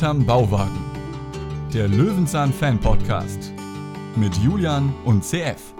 [0.00, 0.80] Hinterm Bauwagen.
[1.74, 3.52] Der Löwenzahn Fan Podcast
[4.16, 5.74] mit Julian und CF.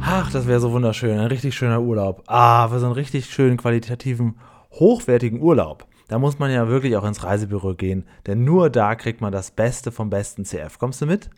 [0.00, 1.18] Ach, das wäre so wunderschön.
[1.18, 2.22] Ein richtig schöner Urlaub.
[2.26, 4.38] Ah, für so einen richtig schönen, qualitativen,
[4.72, 5.86] hochwertigen Urlaub.
[6.08, 9.50] Da muss man ja wirklich auch ins Reisebüro gehen, denn nur da kriegt man das
[9.50, 10.78] Beste vom besten CF.
[10.78, 11.28] Kommst du mit?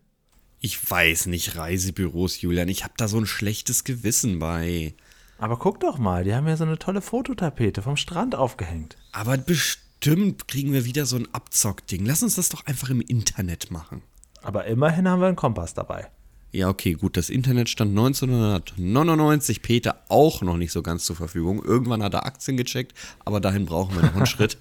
[0.61, 2.69] Ich weiß nicht, Reisebüros, Julian.
[2.69, 4.95] Ich habe da so ein schlechtes Gewissen bei.
[5.43, 8.97] Aber guck doch mal, die haben ja so eine tolle Fototapete vom Strand aufgehängt.
[9.11, 12.07] Aber bestimmt kriegen wir wieder so ein Abzockding.
[12.07, 14.03] Lass uns das doch einfach im Internet machen.
[14.41, 16.13] Aber immerhin haben wir einen Kompass dabei.
[16.53, 17.17] Ja, okay, gut.
[17.17, 21.61] Das Internet stand 1999 Peter auch noch nicht so ganz zur Verfügung.
[21.65, 24.57] Irgendwann hat er Aktien gecheckt, aber dahin brauchen wir noch einen Schritt.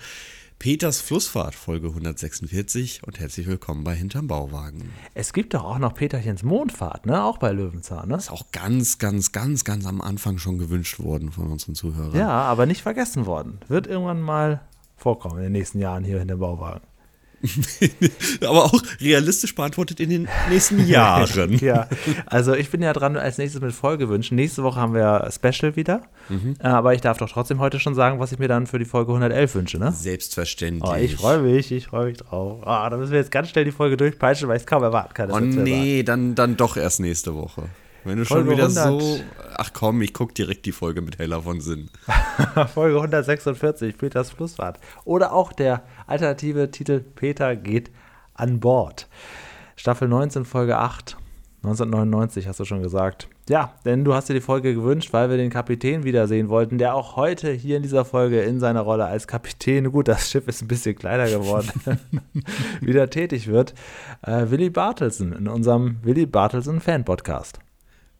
[0.61, 4.93] Peters Flussfahrt, Folge 146 und herzlich willkommen bei Hinterm Bauwagen.
[5.15, 7.23] Es gibt doch auch noch Peterchens Mondfahrt, ne?
[7.23, 8.15] Auch bei Löwenzahn, ne?
[8.17, 12.15] Ist auch ganz, ganz, ganz, ganz am Anfang schon gewünscht worden von unseren Zuhörern.
[12.15, 13.57] Ja, aber nicht vergessen worden.
[13.69, 14.61] Wird irgendwann mal
[14.97, 16.81] vorkommen in den nächsten Jahren hier in der Bauwagen.
[18.41, 21.57] Aber auch realistisch beantwortet in den nächsten Jahren.
[21.59, 21.87] ja,
[22.25, 24.35] also ich bin ja dran als nächstes mit Folgewünschen.
[24.35, 26.03] Nächste Woche haben wir Special wieder.
[26.29, 26.55] Mhm.
[26.59, 29.11] Aber ich darf doch trotzdem heute schon sagen, was ich mir dann für die Folge
[29.11, 29.91] 111 wünsche, ne?
[29.91, 30.89] Selbstverständlich.
[30.89, 32.59] Oh, ich freue mich, ich freue mich drauf.
[32.61, 35.13] Oh, da müssen wir jetzt ganz schnell die Folge durchpeitschen, weil ich es kaum erwarten
[35.13, 35.31] kann.
[35.31, 37.63] Oh nee, dann, dann doch erst nächste Woche.
[38.03, 39.01] Wenn du Folge schon wieder 100.
[39.01, 39.23] so.
[39.57, 41.89] Ach komm, ich guck direkt die Folge mit Heller von Sinn.
[42.73, 44.79] Folge 146, Peters Flussfahrt.
[45.05, 47.91] Oder auch der alternative Titel Peter geht
[48.33, 49.07] an Bord.
[49.75, 51.17] Staffel 19, Folge 8.
[51.63, 53.27] 1999 hast du schon gesagt.
[53.47, 56.95] Ja, denn du hast dir die Folge gewünscht, weil wir den Kapitän wiedersehen wollten, der
[56.95, 60.63] auch heute hier in dieser Folge in seiner Rolle als Kapitän, gut, das Schiff ist
[60.63, 61.69] ein bisschen kleiner geworden,
[62.81, 63.75] wieder tätig wird.
[64.23, 67.59] Äh, Willy Bartelsen in unserem Willy Bartelsen Fan Podcast.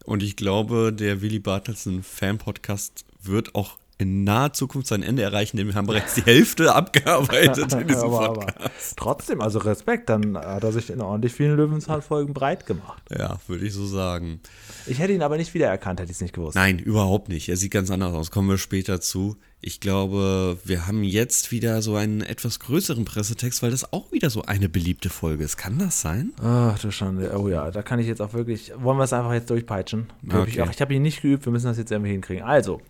[0.04, 5.56] Und ich glaube, der Willy Bartelsen Fan-Podcast wird auch in naher Zukunft sein Ende erreichen,
[5.56, 8.56] denn wir haben bereits die Hälfte abgearbeitet in diesem aber, Podcast.
[8.58, 13.02] Aber trotzdem, also Respekt, dann hat er sich in ordentlich vielen Löwenzahn-Folgen breit gemacht.
[13.16, 14.40] Ja, würde ich so sagen.
[14.86, 16.56] Ich hätte ihn aber nicht wiedererkannt, hätte ich es nicht gewusst.
[16.56, 17.48] Nein, überhaupt nicht.
[17.48, 18.30] Er sieht ganz anders aus.
[18.30, 19.36] Kommen wir später zu.
[19.64, 24.28] Ich glaube, wir haben jetzt wieder so einen etwas größeren Pressetext, weil das auch wieder
[24.28, 25.56] so eine beliebte Folge ist.
[25.56, 26.32] Kann das sein?
[26.42, 27.32] Ach du Schande.
[27.38, 28.72] Oh ja, da kann ich jetzt auch wirklich.
[28.76, 30.08] Wollen wir es einfach jetzt durchpeitschen?
[30.26, 30.44] Okay.
[30.48, 32.42] Ich, ich habe ihn nicht geübt, wir müssen das jetzt irgendwie hinkriegen.
[32.42, 32.80] Also,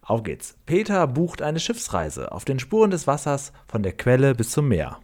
[0.00, 0.56] auf geht's.
[0.64, 4.98] Peter bucht eine Schiffsreise auf den Spuren des Wassers von der Quelle bis zum Meer.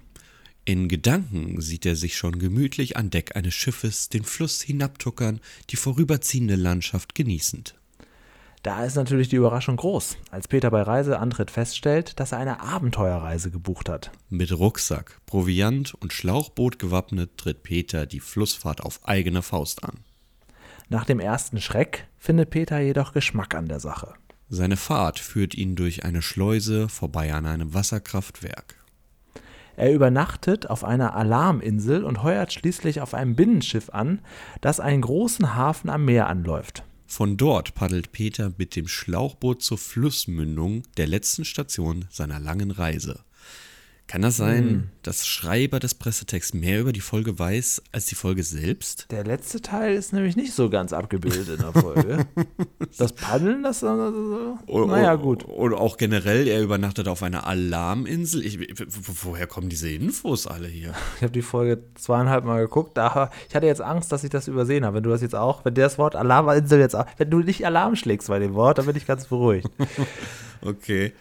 [0.65, 5.77] In Gedanken sieht er sich schon gemütlich an Deck eines Schiffes den Fluss hinabtuckern, die
[5.77, 7.78] vorüberziehende Landschaft genießend.
[8.63, 13.51] Da ist natürlich die Überraschung groß, als Peter bei Reiseantritt feststellt, dass er eine Abenteuerreise
[13.51, 14.11] gebucht hat.
[14.31, 20.01] Mit Rucksack, Proviant und Schlauchboot gewappnet tritt Peter die Flussfahrt auf eigene Faust an.
[20.89, 24.15] Nach dem ersten Schreck findet Peter jedoch Geschmack an der Sache.
[24.49, 28.77] Seine Fahrt führt ihn durch eine Schleuse vorbei an einem Wasserkraftwerk.
[29.77, 34.21] Er übernachtet auf einer Alarminsel und heuert schließlich auf einem Binnenschiff an,
[34.61, 36.83] das einen großen Hafen am Meer anläuft.
[37.11, 43.25] Von dort paddelt Peter mit dem Schlauchboot zur Flussmündung der letzten Station seiner langen Reise.
[44.09, 44.89] Kann das sein, hm.
[45.03, 49.07] dass Schreiber des Pressetexts mehr über die Folge weiß als die Folge selbst?
[49.11, 52.27] Der letzte Teil ist nämlich nicht so ganz abgebildet in der Folge.
[52.97, 53.85] das Paddeln, das.
[53.85, 55.45] Also, naja, gut.
[55.45, 58.47] Und auch generell, er übernachtet auf einer Alarminsel.
[58.47, 58.59] Ich,
[59.23, 60.95] woher kommen diese Infos alle hier?
[61.17, 62.97] Ich habe die Folge zweieinhalb Mal geguckt.
[62.97, 64.97] Da, ich hatte jetzt Angst, dass ich das übersehen habe.
[64.97, 67.95] Wenn du das jetzt auch, wenn das Wort Alarminsel jetzt auch, wenn du nicht Alarm
[67.95, 69.69] schlägst bei dem Wort, dann bin ich ganz beruhigt.
[70.63, 71.13] okay.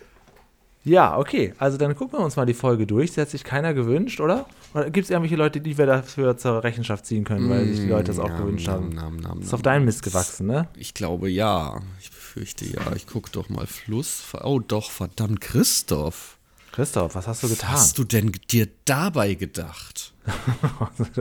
[0.88, 1.54] Ja, okay.
[1.58, 3.12] Also dann gucken wir uns mal die Folge durch.
[3.12, 4.46] Sie hat sich keiner gewünscht, oder?
[4.74, 7.90] Oder gibt es irgendwelche Leute, die wir dafür zur Rechenschaft ziehen können, weil sich die
[7.90, 8.90] Leute das auch nam, gewünscht nam, haben?
[8.96, 10.70] Nam, nam, ist auf deinen Mist gewachsen, ne?
[10.78, 11.82] Ich glaube ja.
[12.00, 12.94] Ich befürchte ja.
[12.96, 14.24] Ich gucke doch mal Fluss.
[14.44, 16.38] Oh doch, verdammt, Christoph.
[16.72, 17.70] Christoph, was hast du getan?
[17.74, 20.14] Was hast du denn dir dabei gedacht?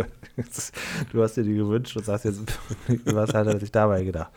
[1.13, 2.41] du hast dir die gewünscht und sagst jetzt,
[3.05, 4.31] was hat er sich dabei gedacht?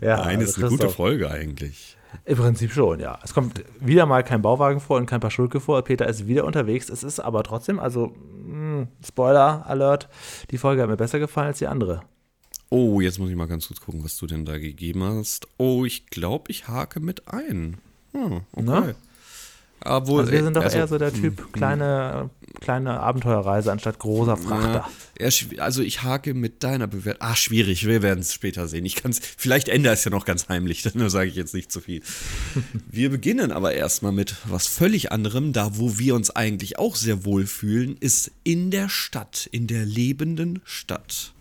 [0.00, 1.95] Ja, Nein, also ist eine gute Folge eigentlich.
[2.24, 3.18] Im Prinzip schon, ja.
[3.22, 5.82] Es kommt wieder mal kein Bauwagen vor und kein Paar Schulke vor.
[5.82, 6.88] Peter ist wieder unterwegs.
[6.88, 10.08] Es ist aber trotzdem, also, mh, hm, Spoiler Alert,
[10.50, 12.02] die Folge hat mir besser gefallen als die andere.
[12.68, 15.46] Oh, jetzt muss ich mal ganz kurz gucken, was du denn da gegeben hast.
[15.56, 17.78] Oh, ich glaube, ich hake mit ein.
[18.12, 18.62] Hm, okay.
[18.62, 18.94] Na?
[19.88, 22.30] Obwohl, also wir sind doch also, eher so der Typ hm, kleine,
[22.60, 24.88] kleine Abenteuerreise anstatt großer Frachter.
[25.18, 25.28] Ja,
[25.62, 27.26] also ich hake mit deiner Bewertung.
[27.26, 28.84] Ah, schwierig, wir werden es später sehen.
[28.84, 31.80] Ich kann's, vielleicht ändere es ja noch ganz heimlich, dann sage ich jetzt nicht zu
[31.80, 32.02] viel.
[32.90, 35.52] wir beginnen aber erstmal mit was völlig anderem.
[35.52, 39.84] Da, wo wir uns eigentlich auch sehr wohl fühlen, ist in der Stadt, in der
[39.84, 41.32] lebenden Stadt.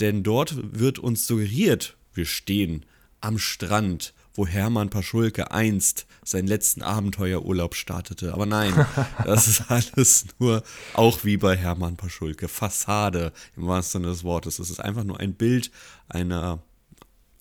[0.00, 2.84] Denn dort wird uns suggeriert, wir stehen
[3.20, 8.32] am Strand wo Hermann Paschulke einst seinen letzten Abenteuerurlaub startete.
[8.32, 8.72] Aber nein,
[9.24, 10.62] das ist alles nur,
[10.94, 14.60] auch wie bei Hermann Paschulke, Fassade im wahrsten Sinne des Wortes.
[14.60, 15.72] Es ist einfach nur ein Bild
[16.08, 16.60] einer,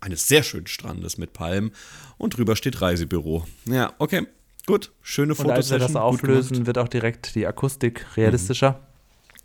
[0.02, 1.72] eines sehr schönen Strandes mit Palmen
[2.18, 3.46] und drüber steht Reisebüro.
[3.66, 4.26] Ja, okay,
[4.66, 8.80] gut, schöne Und als wir das auflösen, wird auch direkt die Akustik realistischer.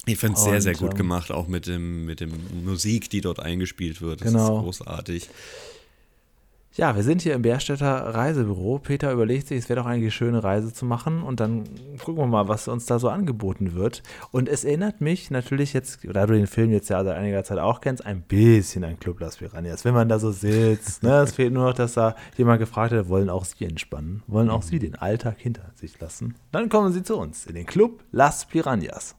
[0.07, 2.33] Ich finde es sehr, sehr gut ähm, gemacht, auch mit dem, mit dem
[2.65, 4.23] Musik, die dort eingespielt wird.
[4.23, 4.57] Das Genau.
[4.57, 5.29] ist großartig.
[6.75, 8.79] Ja, wir sind hier im Bärstädter Reisebüro.
[8.79, 11.65] Peter überlegt sich, es wäre doch eine schöne Reise zu machen und dann
[12.03, 14.03] gucken wir mal, was uns da so angeboten wird.
[14.31, 17.59] Und es erinnert mich natürlich jetzt, da du den Film jetzt ja seit einiger Zeit
[17.59, 19.85] auch kennst, ein bisschen an Club Las Piranhas.
[19.85, 23.07] Wenn man da so sitzt, ne, es fehlt nur noch, dass da jemand gefragt hat,
[23.11, 24.23] wollen auch Sie entspannen?
[24.27, 26.37] Wollen auch Sie den Alltag hinter sich lassen?
[26.53, 29.15] Dann kommen Sie zu uns in den Club Las Piranhas.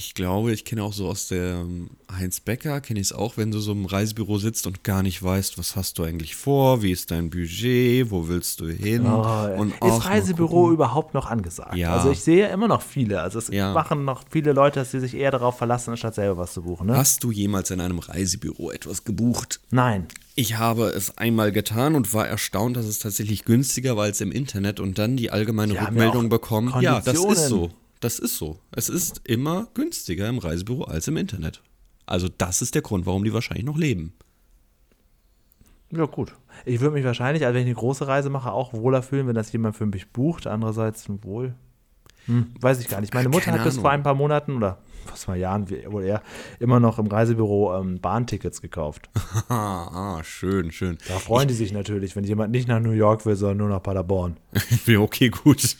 [0.00, 3.36] Ich glaube, ich kenne auch so aus der ähm, Heinz Becker, kenne ich es auch,
[3.36, 6.82] wenn du so im Reisebüro sitzt und gar nicht weißt, was hast du eigentlich vor,
[6.82, 9.04] wie ist dein Budget, wo willst du hin?
[9.04, 11.74] Oh, und ist Reisebüro überhaupt noch angesagt?
[11.74, 11.96] Ja.
[11.96, 13.20] Also ich sehe immer noch viele.
[13.22, 13.72] Also es Ja.
[13.72, 16.86] machen noch viele Leute, dass sie sich eher darauf verlassen, anstatt selber was zu buchen.
[16.86, 16.96] Ne?
[16.96, 19.58] Hast du jemals in einem Reisebüro etwas gebucht?
[19.72, 20.06] Nein.
[20.36, 24.30] Ich habe es einmal getan und war erstaunt, dass es tatsächlich günstiger war als im
[24.30, 26.72] Internet und dann die allgemeine Die ja Rückmeldung auch bekommen.
[26.82, 27.72] Ja, das ist so.
[28.00, 28.58] Das ist so.
[28.70, 31.62] Es ist immer günstiger im Reisebüro als im Internet.
[32.06, 34.12] Also das ist der Grund, warum die wahrscheinlich noch leben.
[35.90, 36.34] Ja, gut.
[36.64, 39.34] Ich würde mich wahrscheinlich, also wenn ich eine große Reise mache, auch wohler fühlen, wenn
[39.34, 40.46] das jemand für mich bucht.
[40.46, 41.54] Andererseits wohl.
[42.26, 43.14] Hm, weiß ich gar nicht.
[43.14, 43.82] Meine Mutter Keine hat bis Ahnung.
[43.82, 44.78] vor ein paar Monaten oder
[45.10, 46.22] was vor Jahren wohl eher
[46.60, 49.08] immer noch im Reisebüro ähm, Bahntickets gekauft.
[49.48, 50.98] Ah, schön, schön.
[51.08, 53.82] Da freuen die sich natürlich, wenn jemand nicht nach New York will, sondern nur nach
[53.82, 54.36] Paderborn.
[54.98, 55.76] Okay, gut.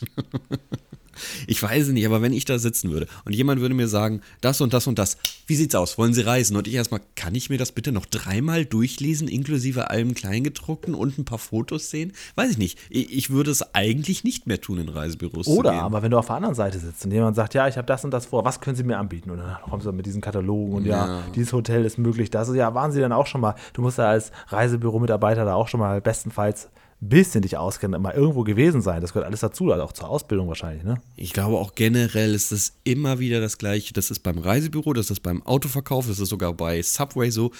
[1.47, 4.21] Ich weiß es nicht, aber wenn ich da sitzen würde und jemand würde mir sagen,
[4.41, 5.17] das und das und das,
[5.47, 5.97] wie sieht's aus?
[5.97, 6.55] Wollen Sie reisen?
[6.57, 11.17] Und ich erstmal, kann ich mir das bitte noch dreimal durchlesen, inklusive allem Kleingedruckten und
[11.17, 12.13] ein paar Fotos sehen?
[12.35, 12.77] Weiß ich nicht.
[12.89, 16.35] Ich, würde es eigentlich nicht mehr tun, in Reisebüros Oder aber wenn du auf der
[16.35, 18.75] anderen Seite sitzt und jemand sagt, ja, ich habe das und das vor, was können
[18.75, 19.29] Sie mir anbieten?
[19.29, 21.23] Und dann kommst du mit diesen Katalogen und ja, Ja.
[21.35, 22.29] dieses Hotel ist möglich.
[22.29, 25.53] Das ist ja, waren Sie dann auch schon mal, du musst ja als Reisebüro-Mitarbeiter da
[25.55, 26.69] auch schon mal bestenfalls
[27.01, 29.01] bisschen dich auskennen, mal irgendwo gewesen sein.
[29.01, 30.97] Das gehört alles dazu, also auch zur Ausbildung wahrscheinlich, ne?
[31.15, 33.93] Ich glaube auch generell ist es immer wieder das Gleiche.
[33.93, 37.51] Das ist beim Reisebüro, das ist beim Autoverkauf, das ist sogar bei Subway so.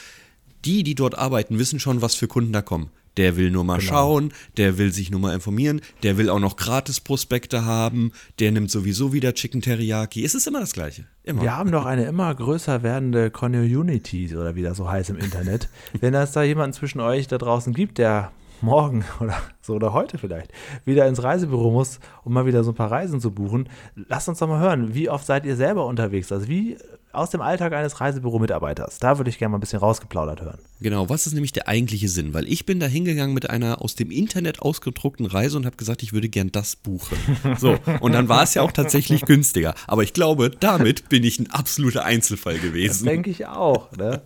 [0.65, 2.89] Die, die dort arbeiten, wissen schon, was für Kunden da kommen.
[3.15, 3.89] Der will nur mal Genau.
[3.89, 8.69] schauen, der will sich nur mal informieren, der will auch noch Gratis-Prospekte haben, der nimmt
[8.69, 10.23] sowieso wieder Chicken Teriyaki.
[10.23, 11.05] Es ist immer das Gleiche.
[11.23, 11.41] Immer.
[11.41, 15.69] Wir haben doch eine immer größer werdende Community oder wie das so heißt im Internet.
[15.99, 18.31] Wenn es da jemanden zwischen euch da draußen gibt, der
[18.61, 20.51] morgen oder so oder heute vielleicht
[20.85, 24.39] wieder ins Reisebüro muss, um mal wieder so ein paar Reisen zu buchen, lasst uns
[24.39, 26.31] doch mal hören, wie oft seid ihr selber unterwegs?
[26.31, 26.77] Also wie
[27.11, 28.99] aus dem Alltag eines Reisebüro-Mitarbeiters.
[28.99, 30.59] Da würde ich gerne mal ein bisschen rausgeplaudert hören.
[30.79, 32.33] Genau, was ist nämlich der eigentliche Sinn?
[32.35, 36.03] Weil ich bin da hingegangen mit einer aus dem Internet ausgedruckten Reise und habe gesagt,
[36.03, 37.17] ich würde gern das buchen.
[37.57, 39.73] So, und dann war es ja auch tatsächlich günstiger.
[39.87, 43.05] Aber ich glaube, damit bin ich ein absoluter Einzelfall Das gewesen.
[43.05, 43.91] denke ich auch.
[43.97, 44.21] Ne?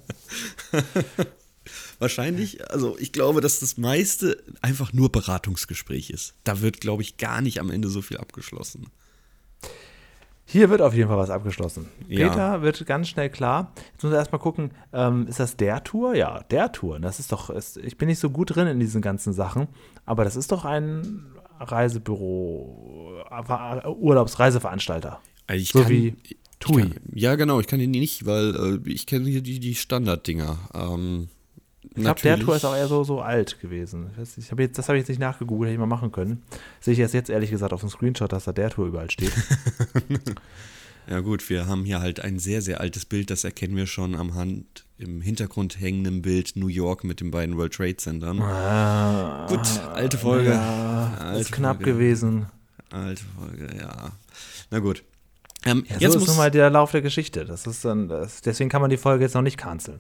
[2.04, 6.34] Wahrscheinlich, also ich glaube, dass das meiste einfach nur Beratungsgespräch ist.
[6.44, 8.88] Da wird, glaube ich, gar nicht am Ende so viel abgeschlossen.
[10.46, 11.88] Hier wird auf jeden Fall was abgeschlossen.
[12.10, 12.28] Ja.
[12.28, 13.72] Peter wird ganz schnell klar.
[13.94, 16.14] Jetzt muss er erstmal gucken, ähm, ist das der Tour?
[16.16, 17.00] Ja, der Tour.
[17.00, 19.68] Das ist doch, ist, ich bin nicht so gut drin in diesen ganzen Sachen,
[20.06, 21.26] aber das ist doch ein
[21.60, 25.22] Reisebüro, äh, Urlaubsreiseveranstalter.
[25.48, 26.82] Also ich So kann- wie ich TUI.
[26.82, 30.58] Kann, ja, genau, ich kann ihn nicht, weil äh, ich kenne hier die, die Standarddinger.
[30.74, 31.30] Ähm,
[31.96, 34.10] Ich glaube, der Tour ist auch eher so, so alt gewesen.
[34.38, 36.42] Ich hab jetzt, das habe ich jetzt nicht nachgegoogelt, hätte ich mal machen können.
[36.80, 39.32] Sehe ich erst jetzt ehrlich gesagt auf dem Screenshot, dass da der Tour überall steht.
[41.10, 44.16] Ja gut, wir haben hier halt ein sehr, sehr altes Bild, das erkennen wir schon
[44.16, 48.42] am Hand im Hintergrund hängenden Bild New York mit den beiden World Trade Centern.
[48.42, 49.60] Ah, Gut,
[49.94, 50.52] alte Folge.
[50.52, 51.92] Ja, Alte ist knapp Folge.
[51.92, 52.46] gewesen.
[52.90, 54.12] Alte Folge, ja.
[54.72, 55.04] Na gut.
[55.66, 57.44] Ähm, Ja, jetzt so ist muss, nun mal der Lauf der Geschichte.
[57.44, 60.00] Das ist dann, das, deswegen kann man die Folge jetzt noch nicht canceln.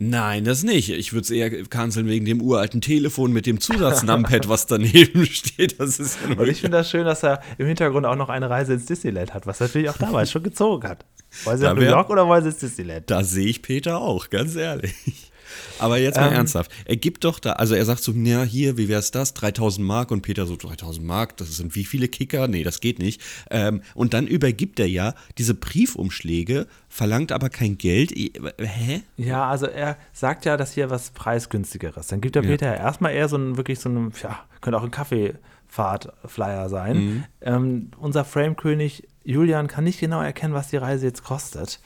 [0.00, 0.90] Nein, das nicht.
[0.90, 5.80] Ich würde es eher canceln wegen dem uralten Telefon mit dem Zusatznampad, was daneben steht.
[5.80, 8.48] Das ist ja Und ich finde das schön, dass er im Hintergrund auch noch eine
[8.48, 11.04] Reise ins Disneyland hat, was natürlich auch damals schon gezogen hat.
[11.42, 13.10] Wollen Sie nach New York oder wollen Sie ins Disneyland?
[13.10, 15.32] Da sehe ich Peter auch, ganz ehrlich.
[15.78, 16.34] Aber jetzt mal Ähm.
[16.34, 16.70] ernsthaft.
[16.84, 19.34] Er gibt doch da, also er sagt so, ja, hier, wie wär's das?
[19.34, 22.48] 3000 Mark und Peter so, 3000 Mark, das sind wie viele Kicker?
[22.48, 23.20] Nee, das geht nicht.
[23.50, 28.12] Ähm, und dann übergibt er ja diese Briefumschläge, verlangt aber kein Geld.
[28.12, 29.02] Hä?
[29.16, 32.08] Ja, also er sagt ja, dass hier was preisgünstigeres.
[32.08, 34.84] Dann gibt der Peter ja erstmal eher so einen, wirklich so einen, ja, könnte auch
[34.84, 36.96] ein Kaffeefahrt-Flyer sein.
[36.96, 37.24] Mhm.
[37.40, 41.80] Ähm, unser Framekönig Julian kann nicht genau erkennen, was die Reise jetzt kostet.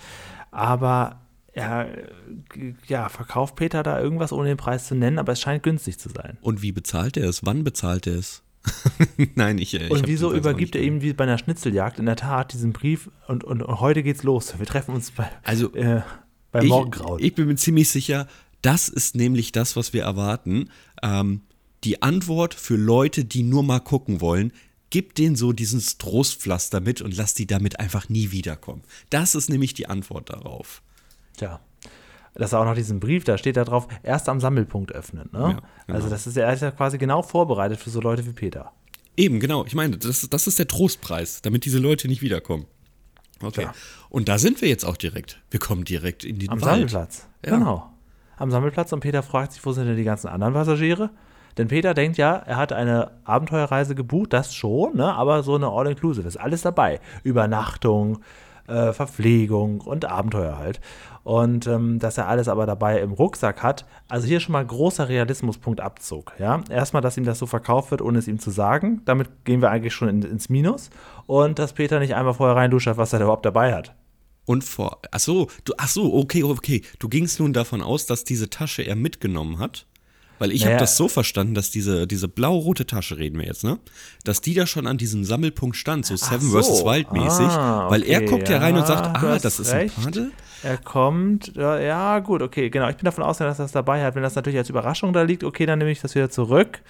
[0.50, 1.22] Aber
[1.53, 5.63] er äh, ja, verkauft Peter da irgendwas, ohne den Preis zu nennen, aber es scheint
[5.63, 6.39] günstig zu sein.
[6.41, 7.45] Und wie bezahlt er es?
[7.45, 8.43] Wann bezahlt er es?
[9.35, 9.75] Nein, ich.
[9.75, 13.11] ich und wieso übergibt er ihm wie bei einer Schnitzeljagd in der Tat diesen Brief
[13.27, 14.55] und, und, und heute geht's los.
[14.59, 16.03] Wir treffen uns bei, also, äh,
[16.53, 17.19] bei Morgengrauen.
[17.19, 18.29] Ich, ich bin mir ziemlich sicher,
[18.63, 20.71] das ist nämlich das, was wir erwarten.
[21.03, 21.43] Ähm,
[21.85, 24.53] die Antwort für Leute, die nur mal gucken wollen,
[24.91, 28.83] gib denen so dieses Trostpflaster mit und lass die damit einfach nie wiederkommen.
[29.11, 30.83] Das ist nämlich die Antwort darauf.
[31.37, 31.61] Tja.
[32.35, 35.29] Das ist auch noch diesen Brief, da steht da drauf, erst am Sammelpunkt öffnen.
[35.33, 35.39] Ne?
[35.39, 35.62] Ja, genau.
[35.89, 38.73] Also das ist ja, er ist ja quasi genau vorbereitet für so Leute wie Peter.
[39.17, 39.67] Eben, genau.
[39.67, 42.65] Ich meine, das, das ist der Trostpreis, damit diese Leute nicht wiederkommen.
[43.43, 43.65] Okay.
[43.65, 43.75] Ja.
[44.09, 45.41] Und da sind wir jetzt auch direkt.
[45.51, 46.71] Wir kommen direkt in den Am Wald.
[46.71, 47.29] Sammelplatz.
[47.45, 47.59] Ja.
[47.59, 47.91] Genau.
[48.37, 51.11] Am Sammelplatz und Peter fragt sich, wo sind denn die ganzen anderen Passagiere?
[51.59, 55.15] Denn Peter denkt ja, er hat eine Abenteuerreise gebucht, das schon, ne?
[55.15, 57.01] aber so eine All-Inclusive ist alles dabei.
[57.25, 58.21] Übernachtung,
[58.69, 60.81] äh, Verpflegung und Abenteuer halt.
[61.25, 63.87] Und ähm, dass er alles aber dabei im Rucksack hat.
[64.09, 66.33] Also hier schon mal großer Realismuspunkt Abzug.
[66.38, 66.62] Ja?
[66.69, 69.02] Erstmal, dass ihm das so verkauft wird, ohne es ihm zu sagen.
[69.05, 70.91] Damit gehen wir eigentlich schon in, ins Minus.
[71.26, 73.95] Und dass Peter nicht einmal vorher reinduschert, was er da überhaupt dabei hat.
[74.45, 76.83] Und vor, ach so, du, ach so, okay, okay.
[76.99, 79.87] Du gingst nun davon aus, dass diese Tasche er mitgenommen hat.
[80.43, 80.73] Weil ich naja.
[80.73, 83.79] habe das so verstanden, dass diese, diese blau-rote Tasche, reden wir jetzt, ne?
[84.25, 86.61] Dass die da schon an diesem Sammelpunkt stand, so Seven so.
[86.61, 86.85] vs.
[86.85, 87.47] Wild mäßig.
[87.47, 87.95] Ah, okay.
[87.95, 89.97] Weil er guckt ja rein und sagt, ah, das ist recht.
[89.97, 90.33] ein Paddel.
[90.65, 92.89] Er kommt, ja, gut, okay, genau.
[92.89, 94.17] Ich bin davon ausgegangen, dass er das dabei hat.
[94.17, 96.81] Wenn das natürlich als Überraschung da liegt, okay, dann nehme ich das wieder zurück.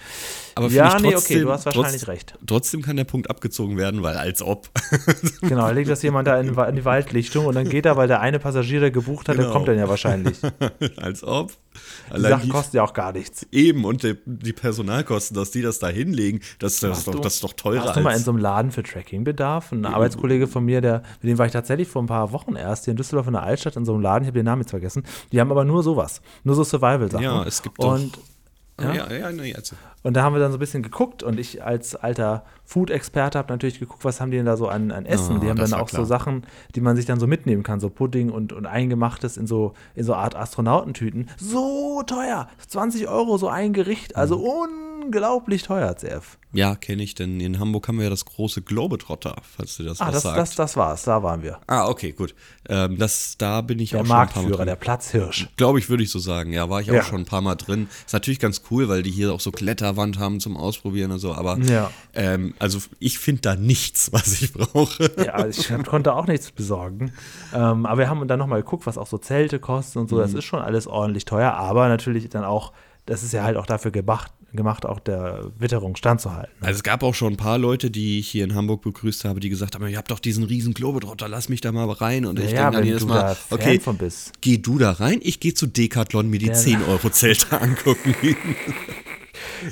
[0.55, 2.33] Aber ja, nee, trotzdem, okay, du hast wahrscheinlich trotz, recht.
[2.47, 4.67] Trotzdem kann der Punkt abgezogen werden, weil als ob.
[5.41, 8.19] genau, legt das jemand da in, in, die Waldlichtung und dann geht er, weil der
[8.19, 9.49] eine Passagier, der gebucht hat, genau.
[9.49, 10.37] der kommt dann ja wahrscheinlich.
[10.97, 11.51] als ob.
[12.15, 13.45] Die Sachen kosten ja auch gar nichts.
[13.51, 17.35] Eben, und die, die Personalkosten, dass die das da hinlegen, das, das, ist, doch, das
[17.35, 17.85] ist doch teurer.
[17.85, 19.71] Hast du mal in so einem Laden für Trackingbedarf?
[19.71, 19.91] Ein ja.
[19.91, 22.91] Arbeitskollege von mir, der, mit dem war ich tatsächlich vor ein paar Wochen erst hier
[22.91, 25.03] in Düsseldorf in der Altstadt in so einem Laden, ich habe den Namen jetzt vergessen.
[25.31, 27.23] Die haben aber nur sowas, nur so Survival-Sachen.
[27.23, 28.32] Ja, es gibt und, doch
[28.81, 29.75] ja, ja, ja, ja also.
[30.01, 33.53] Und da haben wir dann so ein bisschen geguckt und ich als alter Food-Experte habe
[33.53, 35.37] natürlich geguckt, was haben die denn da so an, an Essen.
[35.37, 36.01] Oh, die haben dann auch klar.
[36.01, 39.47] so Sachen, die man sich dann so mitnehmen kann, so Pudding und, und Eingemachtes in
[39.47, 41.29] so, in so Art Astronautentüten.
[41.37, 42.49] So teuer!
[42.67, 44.43] 20 Euro so ein Gericht, also mhm.
[45.03, 46.37] Unglaublich teuer, CF.
[46.55, 49.99] Ja, kenne ich, denn in Hamburg haben wir ja das große Globetrotter, falls du das
[49.99, 50.37] ah, was das, sagst.
[50.37, 51.57] Das, das war's, da waren wir.
[51.65, 52.35] Ah, okay, gut.
[52.69, 54.65] Ähm, das, da bin ich der auch schon ein paar Mal drin.
[54.67, 55.49] der Platzhirsch.
[55.57, 56.53] Glaube ich, würde ich so sagen.
[56.53, 56.99] Ja, war ich ja.
[56.99, 57.87] auch schon ein paar Mal drin.
[58.05, 61.33] Ist natürlich ganz cool, weil die hier auch so Kletterwand haben zum Ausprobieren und so,
[61.33, 61.89] aber ja.
[62.13, 65.11] ähm, also ich finde da nichts, was ich brauche.
[65.25, 67.13] Ja, ich konnte auch nichts besorgen.
[67.51, 70.17] Ähm, aber wir haben dann nochmal geguckt, was auch so Zelte kosten und so.
[70.17, 70.21] Mhm.
[70.21, 72.73] Das ist schon alles ordentlich teuer, aber natürlich dann auch
[73.05, 76.53] das ist ja halt auch dafür gemacht, gemacht, auch der Witterung standzuhalten.
[76.61, 79.39] Also es gab auch schon ein paar Leute, die ich hier in Hamburg begrüßt habe,
[79.39, 82.25] die gesagt haben, ihr habt doch diesen riesen Globetrotter, lass mich da mal rein.
[82.25, 83.79] Und ich ja, denke dann jedes Mal, okay,
[84.41, 86.53] geh du da rein, ich gehe zu Decathlon mir die ja.
[86.53, 88.15] 10 Euro Zelte angucken.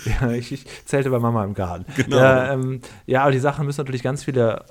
[0.06, 1.86] ja, ich, ich, zelte bei Mama im Garten.
[1.96, 2.18] Genau.
[2.18, 4.66] Ja, ähm, ja, aber die Sachen müssen natürlich ganz viele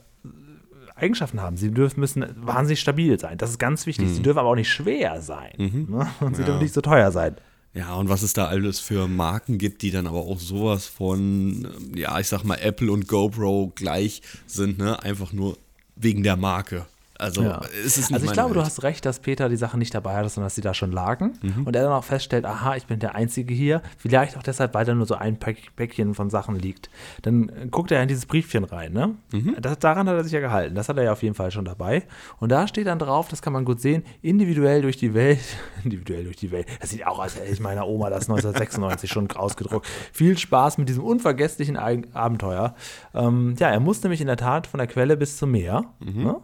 [1.00, 1.56] Eigenschaften haben.
[1.56, 3.38] Sie dürfen, müssen wahnsinnig stabil sein.
[3.38, 4.08] Das ist ganz wichtig.
[4.08, 4.14] Mhm.
[4.14, 5.52] Sie dürfen aber auch nicht schwer sein.
[5.56, 5.86] Mhm.
[5.88, 6.06] Ne?
[6.20, 6.46] Und sie ja.
[6.46, 7.36] dürfen nicht so teuer sein.
[7.72, 11.68] Ja, und was es da alles für Marken gibt, die dann aber auch sowas von,
[11.94, 15.00] ja, ich sag mal, Apple und GoPro gleich sind, ne?
[15.02, 15.56] Einfach nur
[15.94, 16.86] wegen der Marke.
[17.20, 17.60] Also, ja.
[17.84, 18.62] ist es nicht also ich glaube, Welt.
[18.62, 20.90] du hast recht, dass Peter die Sachen nicht dabei hatte, sondern dass sie da schon
[20.90, 21.38] lagen.
[21.42, 21.66] Mhm.
[21.66, 23.82] Und er dann auch feststellt, aha, ich bin der Einzige hier.
[23.98, 26.88] Vielleicht auch deshalb, weil da nur so ein Päckchen von Sachen liegt.
[27.22, 28.92] Dann guckt er in dieses Briefchen rein.
[28.92, 29.14] Ne?
[29.32, 29.56] Mhm.
[29.60, 30.74] Das, daran hat er sich ja gehalten.
[30.74, 32.04] Das hat er ja auf jeden Fall schon dabei.
[32.38, 35.40] Und da steht dann drauf, das kann man gut sehen, individuell durch die Welt.
[35.84, 36.66] individuell durch die Welt.
[36.80, 39.86] Das sieht auch aus, als hätte ich meiner Oma das 1996 schon ausgedruckt.
[40.12, 42.74] Viel Spaß mit diesem unvergesslichen Abenteuer.
[43.14, 45.84] Ähm, ja, er muss nämlich in der Tat von der Quelle bis zum Meer.
[46.00, 46.24] Mhm.
[46.24, 46.36] Ne?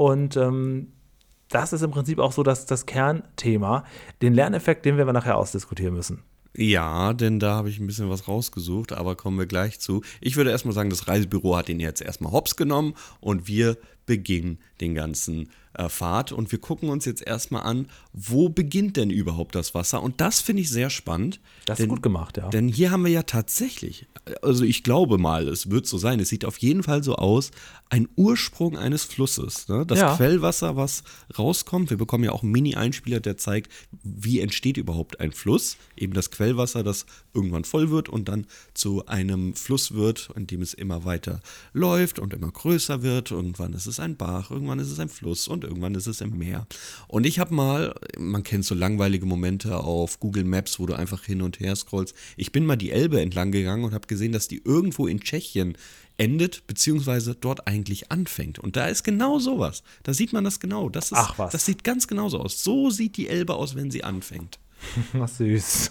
[0.00, 0.94] Und ähm,
[1.50, 3.84] das ist im Prinzip auch so das, das Kernthema.
[4.22, 6.22] Den Lerneffekt, den werden wir nachher ausdiskutieren müssen.
[6.56, 10.02] Ja, denn da habe ich ein bisschen was rausgesucht, aber kommen wir gleich zu.
[10.22, 13.76] Ich würde erstmal sagen, das Reisebüro hat ihn jetzt erstmal hops genommen und wir
[14.06, 19.10] beginnen den ganzen äh, Fahrt und wir gucken uns jetzt erstmal an, wo beginnt denn
[19.10, 20.02] überhaupt das Wasser?
[20.02, 21.40] Und das finde ich sehr spannend.
[21.66, 22.48] Das denn, ist gut gemacht, ja.
[22.48, 24.08] Denn hier haben wir ja tatsächlich,
[24.42, 27.50] also ich glaube mal, es wird so sein, es sieht auf jeden Fall so aus,
[27.90, 29.68] ein Ursprung eines Flusses.
[29.68, 29.86] Ne?
[29.86, 30.16] Das ja.
[30.16, 31.04] Quellwasser, was
[31.38, 33.70] rauskommt, wir bekommen ja auch einen Mini-Einspieler, der zeigt,
[34.02, 35.76] wie entsteht überhaupt ein Fluss.
[35.96, 40.62] Eben das Quellwasser, das irgendwann voll wird und dann zu einem Fluss wird, in dem
[40.62, 41.40] es immer weiter
[41.72, 43.30] läuft und immer größer wird.
[43.30, 46.20] Irgendwann ist es ein Bach, irgendwann ist es ein Fluss und und irgendwann ist es
[46.20, 46.66] im Meer.
[47.06, 51.24] Und ich habe mal, man kennt so langweilige Momente auf Google Maps, wo du einfach
[51.24, 52.14] hin und her scrollst.
[52.36, 55.76] Ich bin mal die Elbe entlang gegangen und habe gesehen, dass die irgendwo in Tschechien
[56.20, 58.58] endet, beziehungsweise dort eigentlich anfängt.
[58.58, 59.82] Und da ist genau sowas.
[60.02, 60.88] Da sieht man das genau.
[60.88, 61.52] Das, ist, Ach was.
[61.52, 62.62] das sieht ganz genauso aus.
[62.62, 64.58] So sieht die Elbe aus, wenn sie anfängt.
[65.12, 65.90] Was süß.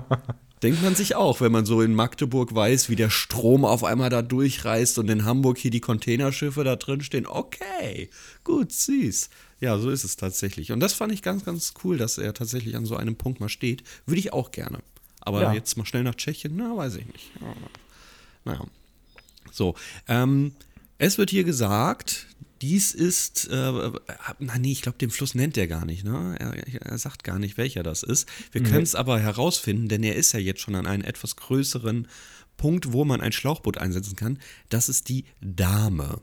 [0.62, 4.08] Denkt man sich auch, wenn man so in Magdeburg weiß, wie der Strom auf einmal
[4.10, 7.26] da durchreißt und in Hamburg hier die Containerschiffe da drin stehen.
[7.26, 8.08] Okay,
[8.44, 9.28] gut, süß.
[9.60, 10.70] Ja, so ist es tatsächlich.
[10.72, 13.48] Und das fand ich ganz, ganz cool, dass er tatsächlich an so einem Punkt mal
[13.48, 13.82] steht.
[14.06, 14.78] Würde ich auch gerne.
[15.20, 15.52] Aber Ja.
[15.52, 17.30] jetzt mal schnell nach Tschechien, na, weiß ich nicht.
[17.40, 17.54] Ja,
[18.44, 18.64] Naja.
[19.50, 19.74] So,
[20.08, 20.52] ähm,
[20.98, 22.26] es wird hier gesagt,
[22.62, 23.90] dies ist, äh,
[24.38, 26.36] na nee, ich glaube, den Fluss nennt er gar nicht, ne?
[26.38, 28.28] Er, er sagt gar nicht, welcher das ist.
[28.52, 32.06] Wir können es aber herausfinden, denn er ist ja jetzt schon an einem etwas größeren
[32.56, 34.38] Punkt, wo man ein Schlauchboot einsetzen kann.
[34.68, 36.20] Das ist die Dame.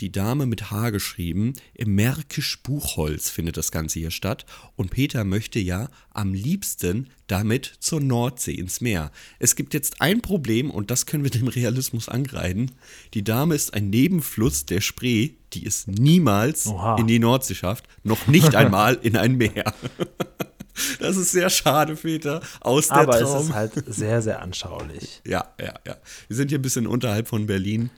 [0.00, 1.54] Die Dame mit H geschrieben.
[1.72, 4.44] Im Märkisch Buchholz findet das Ganze hier statt.
[4.76, 9.10] Und Peter möchte ja am liebsten damit zur Nordsee ins Meer.
[9.38, 12.72] Es gibt jetzt ein Problem und das können wir dem Realismus angreifen.
[13.14, 16.96] Die Dame ist ein Nebenfluss der Spree, die es niemals Oha.
[16.98, 17.86] in die Nordsee schafft.
[18.04, 19.72] Noch nicht einmal in ein Meer.
[20.98, 22.42] Das ist sehr schade, Peter.
[22.60, 23.46] Aus der Aber es Traum.
[23.46, 25.22] ist halt sehr, sehr anschaulich.
[25.26, 25.96] Ja, ja, ja.
[26.28, 27.88] Wir sind hier ein bisschen unterhalb von Berlin.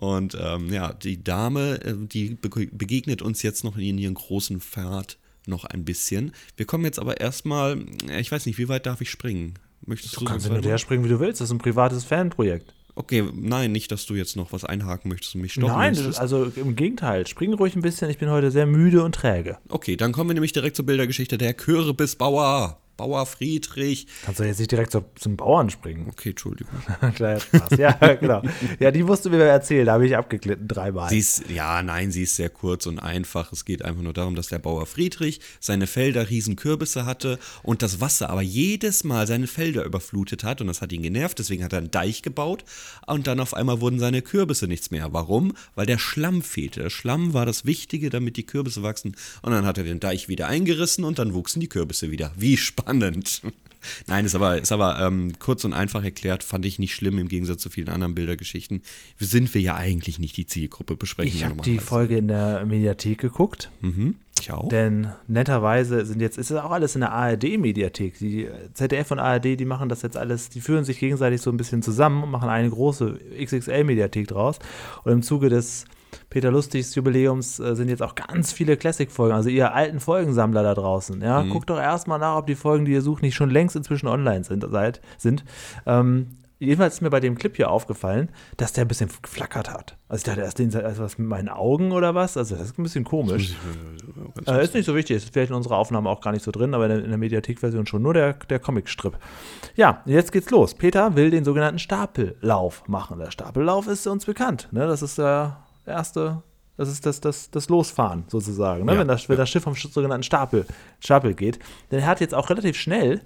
[0.00, 4.60] Und ähm, ja, die Dame, äh, die bege- begegnet uns jetzt noch in ihren großen
[4.60, 6.30] Pfad noch ein bisschen.
[6.56, 9.54] Wir kommen jetzt aber erstmal, äh, ich weiß nicht, wie weit darf ich springen?
[9.84, 11.40] Möchtest du, Du kannst so hin und her springen, wie du willst.
[11.40, 12.74] Das ist ein privates Fanprojekt.
[12.94, 16.20] Okay, nein, nicht, dass du jetzt noch was einhaken möchtest und mich stoppen Nein, möchtest.
[16.20, 17.26] also im Gegenteil.
[17.26, 18.08] Spring ruhig ein bisschen.
[18.08, 19.58] Ich bin heute sehr müde und träge.
[19.68, 22.80] Okay, dann kommen wir nämlich direkt zur Bildergeschichte der Kürbisbauer.
[22.98, 24.06] Bauer Friedrich.
[24.24, 26.08] Kannst du jetzt nicht direkt zu, zum Bauern springen?
[26.10, 26.74] Okay, Entschuldigung.
[27.14, 27.78] Kleiner Spaß.
[27.78, 28.42] Ja, genau.
[28.80, 29.86] Ja, die musst du mir erzählen.
[29.86, 31.08] Da habe ich abgeglitten dreimal.
[31.08, 33.52] Sie ist, ja, nein, sie ist sehr kurz und einfach.
[33.52, 37.82] Es geht einfach nur darum, dass der Bauer Friedrich seine Felder riesen Kürbisse hatte und
[37.82, 41.38] das Wasser aber jedes Mal seine Felder überflutet hat und das hat ihn genervt.
[41.38, 42.64] Deswegen hat er einen Deich gebaut
[43.06, 45.12] und dann auf einmal wurden seine Kürbisse nichts mehr.
[45.12, 45.54] Warum?
[45.76, 46.82] Weil der Schlamm fehlte.
[46.82, 49.14] Der Schlamm war das Wichtige, damit die Kürbisse wachsen.
[49.42, 52.32] Und dann hat er den Deich wieder eingerissen und dann wuchsen die Kürbisse wieder.
[52.36, 52.87] Wie spannend.
[54.06, 57.28] Nein, ist aber, ist aber ähm, kurz und einfach erklärt, fand ich nicht schlimm im
[57.28, 58.82] Gegensatz zu vielen anderen Bildergeschichten.
[59.18, 61.78] Sind wir ja eigentlich nicht die Zielgruppe, besprechen Ich wir habe die.
[61.78, 63.70] Folge in der Mediathek geguckt.
[63.80, 64.68] Mhm, ich auch.
[64.68, 68.18] Denn netterweise sind jetzt, ist es auch alles in der ARD-Mediathek.
[68.18, 71.56] Die ZDF und ARD, die machen das jetzt alles, die führen sich gegenseitig so ein
[71.56, 74.58] bisschen zusammen und machen eine große XXL-Mediathek draus.
[75.04, 75.84] Und im Zuge des
[76.30, 80.74] Peter Lustigs Jubiläums äh, sind jetzt auch ganz viele Classic-Folgen, also ihr alten Folgensammler da
[80.74, 81.20] draußen.
[81.22, 84.08] Ja, guckt doch erstmal nach, ob die Folgen, die ihr sucht, nicht schon längst inzwischen
[84.08, 84.64] online sind.
[84.70, 85.44] Seid, sind.
[85.86, 86.28] Ähm,
[86.60, 89.96] Jedenfalls ist mir bei dem Clip hier aufgefallen, dass der ein bisschen geflackert hat.
[90.08, 92.36] Also ich dachte erst, den- also was mit meinen Augen oder was?
[92.36, 93.54] Also das ist ein bisschen komisch.
[94.44, 96.74] Äh, ist nicht so wichtig, ist vielleicht in unserer Aufnahme auch gar nicht so drin,
[96.74, 99.16] aber in der, in der Mediathek-Version schon nur der, der Comic-Strip.
[99.76, 100.74] Ja, jetzt geht's los.
[100.74, 103.20] Peter will den sogenannten Stapellauf machen.
[103.20, 104.66] Der Stapellauf ist uns bekannt.
[104.72, 104.84] Ne?
[104.88, 106.42] Das ist der erste,
[106.76, 108.92] das ist das, das, das Losfahren sozusagen, ne?
[108.92, 110.66] Ja, wenn, das, wenn das Schiff vom sogenannten Stapel,
[111.00, 111.58] Stapel geht.
[111.90, 113.22] Denn er hat jetzt auch relativ schnell,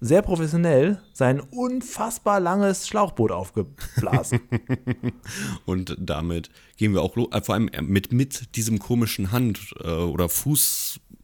[0.00, 4.40] sehr professionell, sein unfassbar langes Schlauchboot aufgeblasen.
[5.66, 6.48] Und damit
[6.78, 9.88] gehen wir auch los, äh, vor allem äh, mit, mit diesem komischen Hand- äh,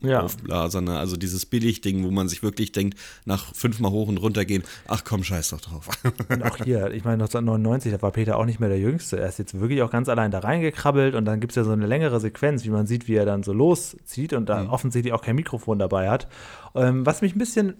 [0.02, 0.98] oder Fußaufblaser, ne?
[0.98, 5.04] also dieses Billigding, wo man sich wirklich denkt, nach fünfmal hoch und runter gehen, ach
[5.04, 5.88] komm, scheiß doch drauf.
[6.28, 9.18] Und auch hier, ich meine 1999, da war Peter auch nicht mehr der Jüngste.
[9.18, 11.72] Er ist jetzt wirklich auch ganz allein da reingekrabbelt und dann gibt es ja so
[11.72, 15.22] eine längere Sequenz, wie man sieht, wie er dann so loszieht und da offensichtlich auch
[15.22, 16.28] kein Mikrofon dabei hat.
[16.74, 17.74] Ähm, was mich ein bisschen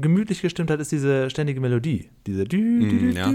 [0.00, 2.08] gemütlich gestimmt hat, ist diese ständige Melodie.
[2.26, 3.34] Diese Mm, ja.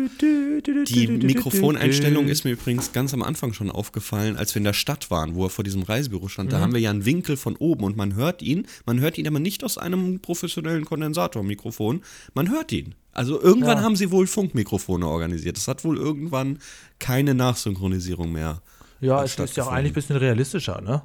[0.61, 5.11] Die Mikrofoneinstellung ist mir übrigens ganz am Anfang schon aufgefallen, als wir in der Stadt
[5.11, 6.49] waren, wo er vor diesem Reisebüro stand.
[6.49, 6.51] Mhm.
[6.51, 8.65] Da haben wir ja einen Winkel von oben und man hört ihn.
[8.85, 12.01] Man hört ihn aber nicht aus einem professionellen Kondensatormikrofon.
[12.33, 12.95] Man hört ihn.
[13.11, 13.83] Also irgendwann Ja.
[13.83, 15.57] haben sie wohl Funkmikrofone organisiert.
[15.57, 16.59] Das hat wohl irgendwann
[16.99, 18.61] keine Nachsynchronisierung mehr.
[19.01, 21.01] Ja, es ist ja auch eigentlich ein bisschen realistischer, ne?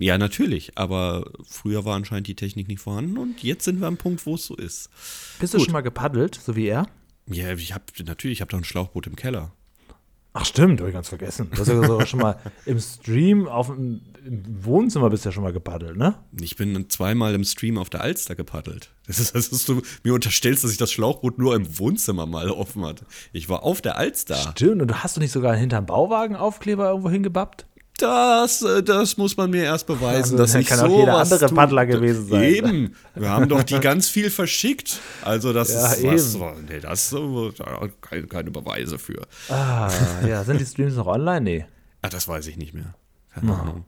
[0.00, 3.98] Ja, natürlich, aber früher war anscheinend die Technik nicht vorhanden und jetzt sind wir am
[3.98, 4.88] Punkt, wo es so ist.
[5.38, 6.86] Bist du schon mal gepaddelt, so wie er?
[7.26, 9.52] Ja, ich habe natürlich, ich habe doch ein Schlauchboot im Keller.
[10.32, 11.50] Ach stimmt, habe ich ganz vergessen.
[11.52, 15.32] Du hast ja sogar schon mal im Stream auf dem im Wohnzimmer bist du ja
[15.32, 16.14] schon mal gepaddelt, ne?
[16.40, 18.90] Ich bin zweimal im Stream auf der Alster gepaddelt.
[19.06, 22.50] Das ist, das ist du mir unterstellst, dass ich das Schlauchboot nur im Wohnzimmer mal
[22.50, 23.06] offen hatte.
[23.32, 24.36] Ich war auf der Alster.
[24.36, 27.66] Stimmt, und hast du nicht sogar hinterm Bauwagen Aufkleber irgendwo hingebappt?
[28.00, 31.48] Das, äh, das muss man mir erst beweisen, Also, dass ich kann auch jeder andere.
[31.54, 32.42] Paddler gewesen sein.
[32.42, 32.96] Eben.
[33.14, 35.00] Wir haben doch die ganz viel verschickt.
[35.22, 36.34] Also das Ja, ist was.
[36.34, 36.66] eben.
[36.68, 39.26] Nee, das da keine, keine Beweise für.
[39.48, 39.90] Ah,
[40.26, 41.40] ja, sind die Streams noch online?
[41.42, 41.66] Nee.
[42.02, 42.94] Ah, das weiß ich nicht mehr.
[43.34, 43.84] Keine Ahnung.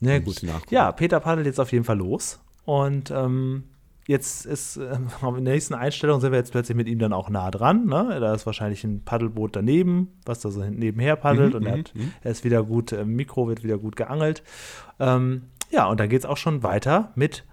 [0.00, 0.70] Na Muss gut.
[0.70, 2.38] Ja, Peter paddelt jetzt auf jeden Fall los.
[2.64, 3.64] Und ähm,
[4.08, 4.76] jetzt ist,
[5.22, 7.86] ähm, in der nächsten Einstellung sind wir jetzt plötzlich mit ihm dann auch nah dran.
[7.86, 8.18] Ne?
[8.18, 11.50] Da ist wahrscheinlich ein Paddelboot daneben, was da so hinten nebenher paddelt.
[11.50, 12.12] Mhm, und er, mhm, hat, mhm.
[12.22, 14.42] er ist wieder gut, äh, Mikro wird wieder gut geangelt.
[14.98, 17.44] Ähm, ja, und dann geht es auch schon weiter mit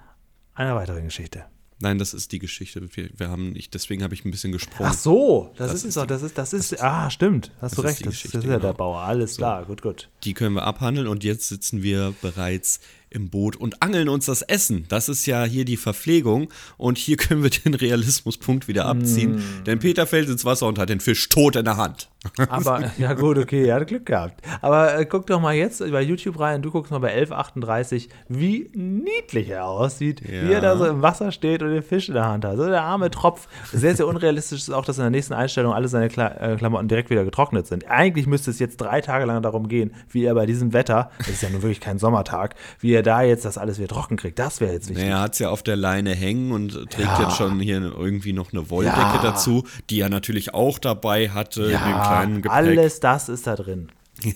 [0.56, 1.46] einer weiteren Geschichte.
[1.80, 2.88] Nein, das ist die Geschichte.
[2.96, 4.90] Wir, wir haben nicht, deswegen habe ich ein bisschen gesprungen.
[4.90, 7.76] Ach so, das, Das ist es doch, das ist, das ist, ah, stimmt, hast Das
[7.76, 8.74] du recht, das, das ist ja der genau.
[8.74, 10.10] Bauer, alles klar, gut, gut.
[10.24, 12.80] Die können wir abhandeln und jetzt sitzen wir bereits
[13.16, 14.86] im Boot und angeln uns das Essen.
[14.90, 19.36] Das ist ja hier die Verpflegung und hier können wir den Realismuspunkt wieder abziehen.
[19.36, 19.64] Mm.
[19.66, 22.10] Denn Peter fällt ins Wasser und hat den Fisch tot in der Hand.
[22.50, 24.42] Aber, ja gut, okay, er hat Glück gehabt.
[24.62, 28.70] Aber äh, guck doch mal jetzt bei YouTube rein, du guckst mal bei 1138, wie
[28.74, 30.78] niedlich er aussieht, wie er da Ja.
[30.78, 32.58] so im Wasser steht und den Fisch in der Hand hat.
[32.58, 33.48] So der arme Tropf.
[33.72, 36.88] Sehr, sehr unrealistisch ist auch, dass in der nächsten Einstellung alle seine Kla äh, Klamotten
[36.88, 37.88] direkt wieder getrocknet sind.
[37.90, 41.30] Eigentlich müsste es jetzt drei Tage lang darum gehen, wie er bei diesem Wetter, das
[41.30, 44.38] ist ja nun wirklich kein Sommertag, wie er da jetzt das alles wieder trocken kriegt.
[44.40, 45.06] Das wäre jetzt wichtig.
[45.06, 47.22] Er hat es ja auf der Leine hängen und trägt Ja.
[47.24, 49.22] jetzt schon hier irgendwie noch eine Wolldecke Ja.
[49.22, 52.52] dazu, die er natürlich auch dabei hatte in dem ja, kleinen Gepäck.
[52.52, 53.92] alles das ist da drin.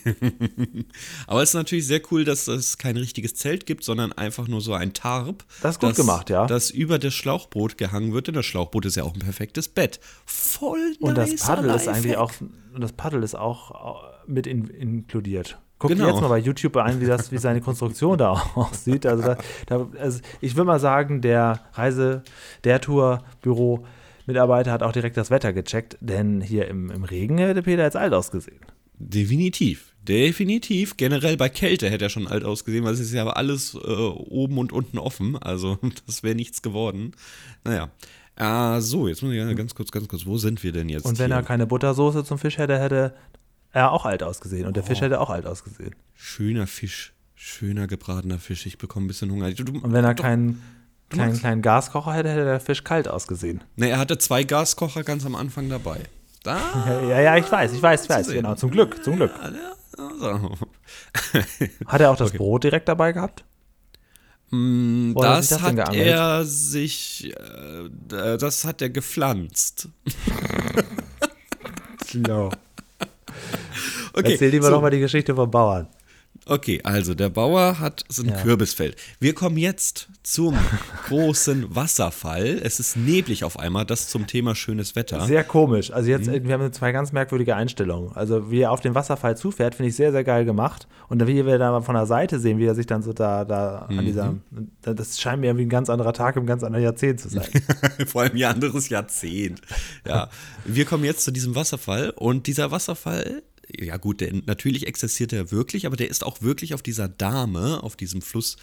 [1.28, 4.62] Aber es ist natürlich sehr cool, dass es kein richtiges Zelt gibt, sondern einfach nur
[4.62, 5.46] so ein Tarp.
[5.62, 6.46] Das ist gut gemacht, ja.
[6.48, 10.00] Das über das Schlauchboot gehangen wird, denn das Schlauchboot ist ja auch ein perfektes Bett.
[10.26, 12.32] Voll Und das Paddel ist eigentlich auch,
[12.74, 15.60] und das Paddel ist auch äh, mit in, inkludiert.
[15.80, 16.06] Guck Genau.
[16.06, 19.06] dir jetzt mal bei YouTube ein, wie, das, wie seine Konstruktion da aussieht.
[19.06, 22.24] Also, da, da, also ich würde mal sagen, der Reise,
[22.64, 23.86] der Tourbüro
[24.26, 27.96] Mitarbeiter hat auch direkt das Wetter gecheckt, denn hier im, im Regen hätte Peter jetzt
[27.98, 28.60] alt ausgesehen.
[29.00, 29.94] Definitiv.
[30.08, 30.98] Definitiv.
[30.98, 33.78] Generell bei Kälte hätte er schon alt ausgesehen, weil es ist ja aber alles äh,
[33.80, 35.38] oben und unten offen.
[35.38, 37.14] Also das wäre nichts geworden.
[37.64, 37.90] Naja.
[38.36, 41.06] Ah, so, jetzt muss ich ganz kurz, ganz kurz, wo sind wir denn jetzt?
[41.06, 41.36] Und wenn hier?
[41.36, 43.14] er keine Buttersoße zum Fisch hätte, hätte
[43.72, 44.66] er auch alt ausgesehen.
[44.68, 44.88] Und der Oh.
[44.88, 45.96] Fisch hätte auch alt ausgesehen.
[46.16, 47.14] Schöner Fisch.
[47.36, 48.66] Schöner gebratener Fisch.
[48.66, 49.52] Ich bekomme ein bisschen Hunger.
[49.52, 50.62] Du, du, Und wenn er doch, keinen
[51.10, 53.64] kleinen, kleinen Gaskocher hätte, hätte der Fisch kalt ausgesehen.
[53.76, 56.02] Ne, er hatte zwei Gaskocher ganz am Anfang dabei.
[56.44, 56.60] Da.
[57.08, 58.28] Ja, ja, ich weiß, ich weiß, ich weiß.
[58.28, 58.36] sehen.
[58.38, 59.32] Genau, zum Glück, zum Glück.
[59.42, 59.58] Also.
[61.88, 63.44] Hat er auch das Brot direkt dabei gehabt?
[64.52, 69.90] Mm, das das hat er sich, äh, das hat er gepflanzt.
[72.06, 72.50] Slow.
[74.20, 74.72] Okay, Erzähl lieber so.
[74.74, 75.88] doch mal die Geschichte vom Bauern.
[76.46, 78.36] Okay, also der Bauer hat so ein Ja.
[78.42, 78.96] Kürbisfeld.
[79.20, 80.56] Wir kommen jetzt zum
[81.08, 82.60] großen Wasserfall.
[82.64, 85.26] Es ist neblig auf einmal, das zum Thema schönes Wetter.
[85.26, 85.92] Sehr komisch.
[85.92, 86.48] Also jetzt, Mhm.
[86.48, 88.12] wir haben zwei ganz merkwürdige Einstellungen.
[88.16, 90.88] Also wie er auf den Wasserfall zufährt, finde ich sehr, sehr geil gemacht.
[91.10, 93.44] Und wie wir da mal von der Seite sehen, wie er sich dann so da,
[93.44, 94.00] da Mhm.
[94.00, 94.36] an dieser,
[94.82, 97.48] da- das scheint mir irgendwie ein ganz anderer Tag im ganz anderen Jahrzehnt zu sein.
[98.08, 99.62] Vor allem ein anderes Jahrzehnt.
[100.08, 100.30] Ja,
[100.64, 103.42] wir kommen jetzt zu diesem Wasserfall und dieser Wasserfall,
[103.78, 107.84] ja gut, der, natürlich existiert er wirklich, aber der ist auch wirklich auf dieser Dame,
[107.84, 108.58] auf diesem Fluss,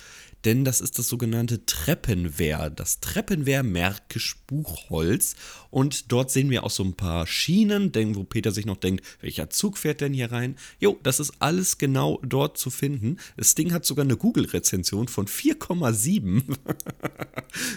[0.45, 5.35] denn das ist das sogenannte Treppenwehr, das Treppenwehr Märkisch Buchholz
[5.71, 9.51] und dort sehen wir auch so ein paar Schienen, wo Peter sich noch denkt, welcher
[9.51, 10.57] Zug fährt denn hier rein?
[10.79, 13.17] Jo, das ist alles genau dort zu finden.
[13.37, 16.43] Das Ding hat sogar eine Google-Rezension von 4,7.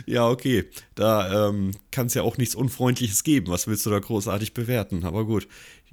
[0.05, 0.65] Ja, okay.
[0.95, 3.47] Da ähm, kann es ja auch nichts Unfreundliches geben.
[3.47, 5.05] Was willst du da großartig bewerten?
[5.05, 5.47] Aber gut.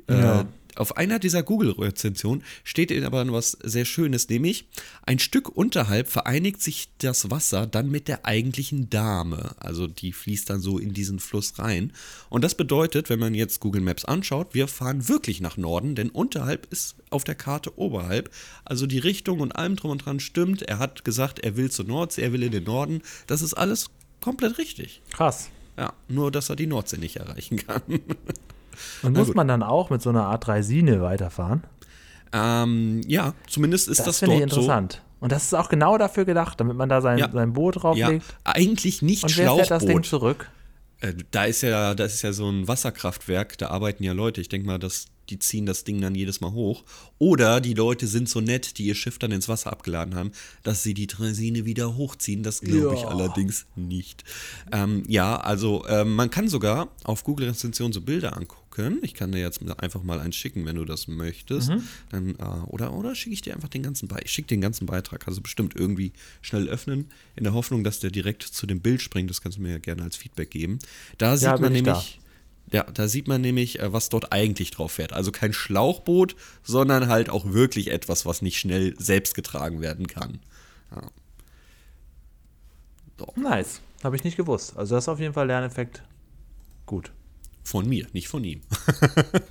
[0.08, 0.40] Ja.
[0.40, 0.44] Äh,
[0.76, 4.68] auf einer dieser Google-Rezensionen steht aber was sehr Schönes, nämlich
[5.02, 9.54] ein Stück unterhalb vereinigt sich das Wasser dann mit der eigentlichen Dame.
[9.58, 11.92] Also die fließt dann so in diesen Fluss rein.
[12.28, 16.10] Und das bedeutet, wenn man jetzt Google Maps anschaut, wir fahren wirklich nach Norden, denn
[16.10, 18.30] unterhalb ist auf der Karte oberhalb.
[18.64, 20.62] Also die Richtung und allem drum und dran stimmt.
[20.62, 23.02] Er hat gesagt, er will zur Nordsee, er will in den Norden.
[23.26, 25.02] Das ist alles komplett richtig.
[25.12, 25.50] Krass.
[25.76, 27.82] Ja, nur dass er die Nordsee nicht erreichen kann.
[29.02, 31.62] Und muss man dann auch mit so einer Art Dreisine weiterfahren?
[32.32, 35.02] ähm, ja, zumindest ist Das, das, finde ich dort interessant.
[35.20, 37.30] Und das ist auch genau dafür gedacht, damit man da sein, Ja.
[37.32, 37.94] sein Boot so.
[37.94, 38.26] Ja, drauflegt.
[38.44, 40.50] eigentlich nicht Und wer fährt das Ding zurück?
[41.00, 44.40] Äh, da ist ja, das ist ja so ein Wasserkraftwerk, da arbeiten ja Leute.
[44.40, 46.84] Ich denke mal, dass die ziehen das Ding dann jedes Mal hoch.
[47.18, 50.82] Oder die Leute sind so nett, die ihr Schiff dann ins Wasser abgeladen haben, dass
[50.82, 52.42] sie die Draisine wieder hochziehen.
[52.42, 53.08] Das glaube ich Ja.
[53.08, 54.24] allerdings nicht.
[54.72, 58.98] Ähm, ja, also ähm, man kann sogar auf Google Rezension so Bilder angucken.
[59.00, 61.70] Ich kann dir jetzt einfach mal eins schicken, wenn du das möchtest.
[61.70, 61.82] Mhm.
[62.10, 64.26] Dann, äh, oder oder schicke ich dir einfach den ganzen Beitrag.
[64.26, 65.26] Ich schicke den ganzen Beitrag.
[65.26, 66.12] Also bestimmt irgendwie
[66.42, 69.30] schnell öffnen, in der Hoffnung, dass der direkt zu dem Bild springt.
[69.30, 70.78] Das kannst du mir ja gerne als Feedback geben.
[71.16, 72.04] Da sieht bin man ich da.
[72.72, 75.12] Ja, da sieht man nämlich, äh, was dort eigentlich drauf fährt.
[75.12, 80.40] Also kein Schlauchboot, sondern halt auch wirklich etwas, was nicht schnell selbst getragen werden kann.
[80.94, 81.02] Ja.
[83.18, 83.32] So.
[83.36, 83.80] Nice.
[84.02, 84.76] Habe ich nicht gewusst.
[84.76, 86.02] Also das ist auf jeden Fall Lerneffekt
[86.86, 87.12] gut.
[87.66, 88.60] Von mir, nicht von ihm.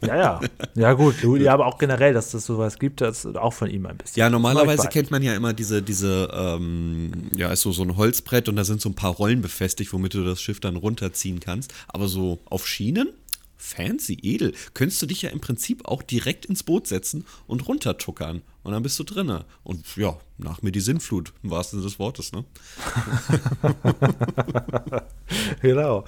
[0.01, 0.41] Ja, ja.
[0.73, 1.15] Ja, gut.
[1.37, 4.21] Ja, aber auch generell, dass das sowas gibt, das auch von ihm ein bisschen.
[4.21, 8.47] Ja, normalerweise kennt man ja immer diese, diese, ähm, ja, ist so, so ein Holzbrett
[8.47, 11.73] und da sind so ein paar Rollen befestigt, womit du das Schiff dann runterziehen kannst.
[11.89, 13.09] Aber so auf Schienen?
[13.57, 14.53] Fancy, edel.
[14.73, 18.43] Könntest du dich ja im Prinzip auch direkt ins Boot setzen und runtertuckern.
[18.65, 19.45] Und dann bist du drinne.
[19.63, 22.43] Und ja, nach mir die Sinnflut, im wahrsten Sinne des Wortes, ne?
[25.61, 26.03] Genau.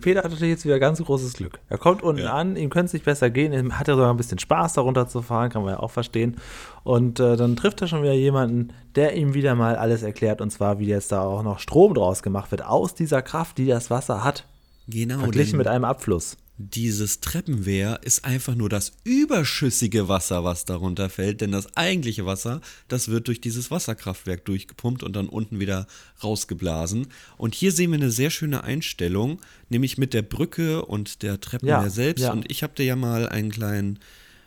[0.00, 1.58] Peter hat natürlich jetzt wieder ganz großes Glück.
[1.68, 2.34] Er kommt unten Ja.
[2.34, 5.22] an, ihm könnte es nicht besser gehen, hat er sogar ein bisschen Spaß, darunter zu
[5.22, 6.36] fahren, kann man ja auch verstehen.
[6.84, 10.50] Und äh, dann trifft er schon wieder jemanden, der ihm wieder mal alles erklärt, und
[10.50, 13.90] zwar, wie jetzt da auch noch Strom draus gemacht wird, aus dieser Kraft, die das
[13.90, 14.46] Wasser hat.
[14.88, 15.20] Genau.
[15.20, 16.36] Verglichen denn mit einem Abfluss.
[16.58, 22.60] Dieses Treppenwehr ist einfach nur das überschüssige Wasser, was darunter fällt, denn das eigentliche Wasser,
[22.88, 25.86] das wird durch dieses Wasserkraftwerk durchgepumpt und dann unten wieder
[26.22, 27.06] rausgeblasen.
[27.38, 31.82] Und hier sehen wir eine sehr schöne Einstellung, nämlich mit der Brücke und der Treppenwehr
[31.84, 32.22] Ja, selbst.
[32.22, 32.32] ja.
[32.32, 33.98] Und ich habe dir ja mal einen kleinen,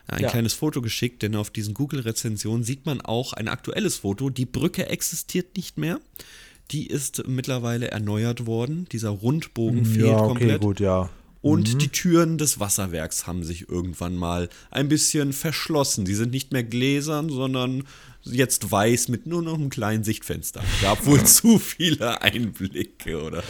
[0.06, 0.30] ein Ja.
[0.30, 4.30] kleines Foto geschickt, denn auf diesen Google-Rezensionen sieht man auch ein aktuelles Foto.
[4.30, 5.98] Die Brücke existiert nicht mehr.
[6.70, 8.86] Die ist mittlerweile erneuert worden.
[8.92, 10.60] Dieser Rundbogen fehlt komplett.
[10.62, 11.10] gut, ja.
[11.46, 16.04] Und die Türen des Wasserwerks haben sich irgendwann mal ein bisschen verschlossen.
[16.04, 17.84] Die sind nicht mehr gläsern, sondern
[18.22, 20.62] jetzt weiß mit nur noch einem kleinen Sichtfenster.
[20.82, 23.42] Gab wohl zu viele Einblicke oder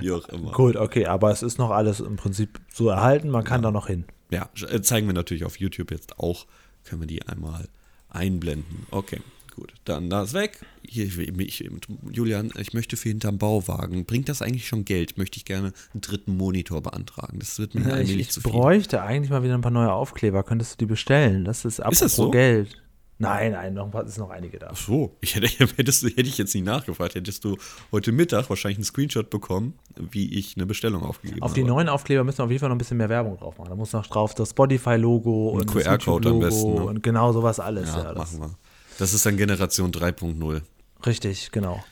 [0.00, 0.52] wie auch immer.
[0.52, 3.86] Gut, okay, aber es ist noch alles im Prinzip so erhalten, man kann da noch
[3.86, 4.04] hin.
[4.30, 6.46] Ja, äh, zeigen wir natürlich auf YouTube jetzt auch.
[6.84, 7.68] Können wir die einmal
[8.08, 8.86] einblenden.
[8.90, 9.20] Okay,
[9.54, 9.72] gut.
[9.84, 10.60] Dann das weg.
[10.86, 11.70] Hier, ich, ich,
[12.10, 14.04] Julian, ich möchte für hinterm Bauwagen.
[14.04, 15.16] Bringt das eigentlich schon Geld?
[15.18, 17.38] Möchte ich gerne einen dritten Monitor beantragen.
[17.38, 18.50] Das wird mir Ja, ich, allmählich ich zu viel.
[18.52, 20.42] bräuchte eigentlich mal wieder ein paar neue Aufkleber.
[20.42, 21.44] Könntest du die bestellen?
[21.44, 22.30] Das ist apropos das so?
[22.30, 22.80] Geld.
[23.16, 24.70] Nein, nein, noch, es sind noch einige da.
[24.72, 27.56] Ach so, ich hätte, hättest, hätte ich jetzt nicht nachgefragt, hättest du
[27.92, 31.60] heute Mittag wahrscheinlich einen Screenshot bekommen, wie ich eine Bestellung aufgegeben Auf habe.
[31.60, 33.68] die neuen Aufkleber müssen wir auf jeden Fall noch ein bisschen mehr Werbung drauf machen.
[33.70, 36.84] Da muss noch drauf das Spotify-Logo und das QR-Code am besten, ne?
[36.84, 37.88] und genau sowas alles.
[37.90, 38.58] Ja, Ja, das, machen wir.
[38.98, 40.62] Das ist dann Generation 3.0.
[41.06, 41.82] richtig, genau.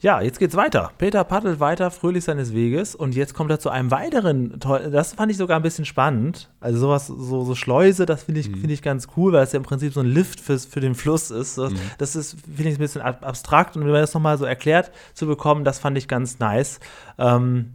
[0.00, 0.92] Ja, jetzt geht's weiter.
[0.98, 5.30] Peter paddelt weiter, fröhlich seines Weges und jetzt kommt er zu einem weiteren, das fand
[5.30, 6.50] ich sogar ein bisschen spannend.
[6.60, 8.56] Also sowas, so, so Schleuse, das finde ich, Mhm.
[8.56, 10.94] finde ich ganz cool, weil es ja im Prinzip so ein Lift fürs, für den
[10.94, 11.56] Fluss ist.
[11.58, 11.78] Das, Mhm.
[11.98, 14.90] das ist, finde ich, ein bisschen ab abstrakt und wenn man das nochmal so erklärt
[15.14, 16.78] zu bekommen, das fand ich ganz nice.
[17.18, 17.72] Ähm,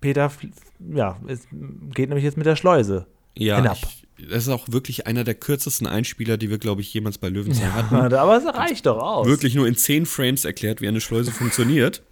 [0.00, 0.30] Peter,
[0.92, 1.46] ja, es
[1.94, 3.76] geht nämlich jetzt mit der Schleuse Ja, hinab.
[3.82, 7.28] ich, das ist auch wirklich einer der kürzesten Einspieler, die wir, glaube ich, jemals bei
[7.28, 7.94] Löwenzahn hatten.
[8.14, 9.26] Aber es reicht doch aus.
[9.26, 12.02] Wirklich nur in 10 Frames erklärt, wie eine Schleuse funktioniert.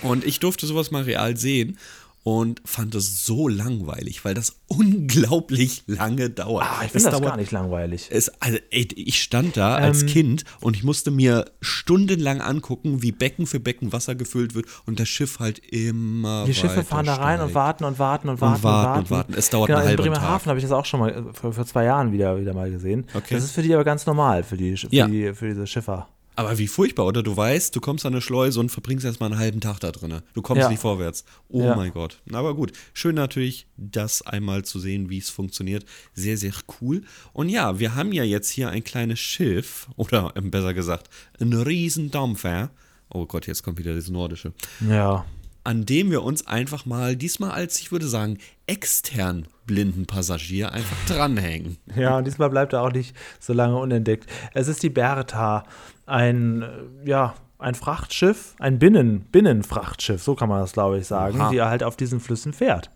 [0.00, 1.78] Und ich durfte sowas mal real sehen
[2.24, 6.64] und fand es so langweilig, weil das unglaublich lange dauert.
[6.64, 8.08] Ah, ich finde das dauert gar nicht langweilig.
[8.10, 10.08] Es, also, ey, ich stand da als Ähm.
[10.08, 15.00] Kind und ich musste mir stundenlang angucken, wie Becken für Becken Wasser gefüllt wird und
[15.00, 17.54] das Schiff halt immer Die Schiffe fahren da rein und steigt.
[17.54, 18.98] warten und warten und warten und warten warten.
[19.00, 19.34] und warten.
[19.36, 20.46] Es dauert genau, einen in halben Bremerhaven Tag.
[20.46, 23.06] habe ich das auch schon mal äh, vor, vor zwei Jahren wieder, wieder mal gesehen.
[23.14, 23.34] Okay.
[23.34, 25.06] Das ist für die aber ganz normal, für, die, für, Ja.
[25.06, 26.08] die, für diese Schiffer.
[26.34, 27.22] Aber wie furchtbar, oder?
[27.22, 30.20] Du weißt, du kommst an eine Schleuse und verbringst erstmal einen halben Tag da drin.
[30.32, 30.68] Du kommst Ja.
[30.70, 31.24] nicht vorwärts.
[31.48, 31.76] Oh Ja.
[31.76, 32.22] mein Gott.
[32.32, 32.72] Aber gut.
[32.94, 35.84] Schön natürlich, das einmal zu sehen, wie es funktioniert.
[36.14, 37.02] Sehr, sehr cool.
[37.34, 41.08] Und ja, wir haben ja jetzt hier ein kleines Schiff, oder ähm, besser gesagt,
[41.40, 42.70] ein Riesendampfer.
[43.10, 44.52] Oh Gott, jetzt kommt wieder das Nordische.
[44.88, 45.26] Ja.
[45.64, 50.96] an dem wir uns einfach mal diesmal als, ich würde sagen, extern blinden Passagier einfach
[51.06, 51.76] dranhängen.
[51.94, 54.28] Ja, und diesmal bleibt er auch nicht so lange unentdeckt.
[54.54, 55.62] Es ist die Bertha,
[56.06, 56.68] ein, äh,
[57.08, 61.50] ja, ein Frachtschiff, ein Binnen, Binnenfrachtschiff, so kann man das, glaube ich, sagen, Oha.
[61.50, 62.90] die er halt auf diesen Flüssen fährt.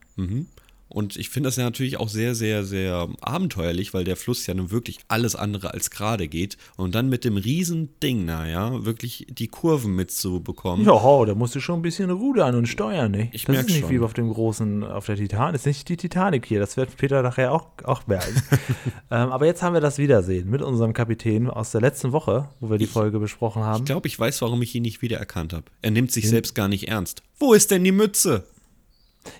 [0.89, 4.55] Und ich finde das ja natürlich auch sehr, sehr, sehr abenteuerlich, weil der Fluss ja
[4.55, 6.57] nun wirklich alles andere als gerade geht.
[6.77, 10.87] Und dann mit dem riesen Ding, naja, wirklich die Kurven mitzubekommen.
[10.87, 13.29] Ja, da musst du schon ein bisschen rudern und steuern, ne?
[13.33, 13.91] Ich das ist nicht schon.
[13.91, 15.55] wie auf dem großen, auf der Titanic.
[15.55, 18.43] Das ist nicht die Titanic hier, das wird Peter nachher auch, auch merken.
[19.11, 22.71] ähm, aber jetzt haben wir das Wiedersehen mit unserem Kapitän aus der letzten Woche, wo
[22.71, 23.83] wir die Folge besprochen haben.
[23.83, 25.65] Ich glaube, ich weiß, warum ich ihn nicht wiedererkannt habe.
[25.83, 27.23] Er nimmt sich selbst gar nicht ernst.
[27.39, 28.45] Wo ist denn die Mütze?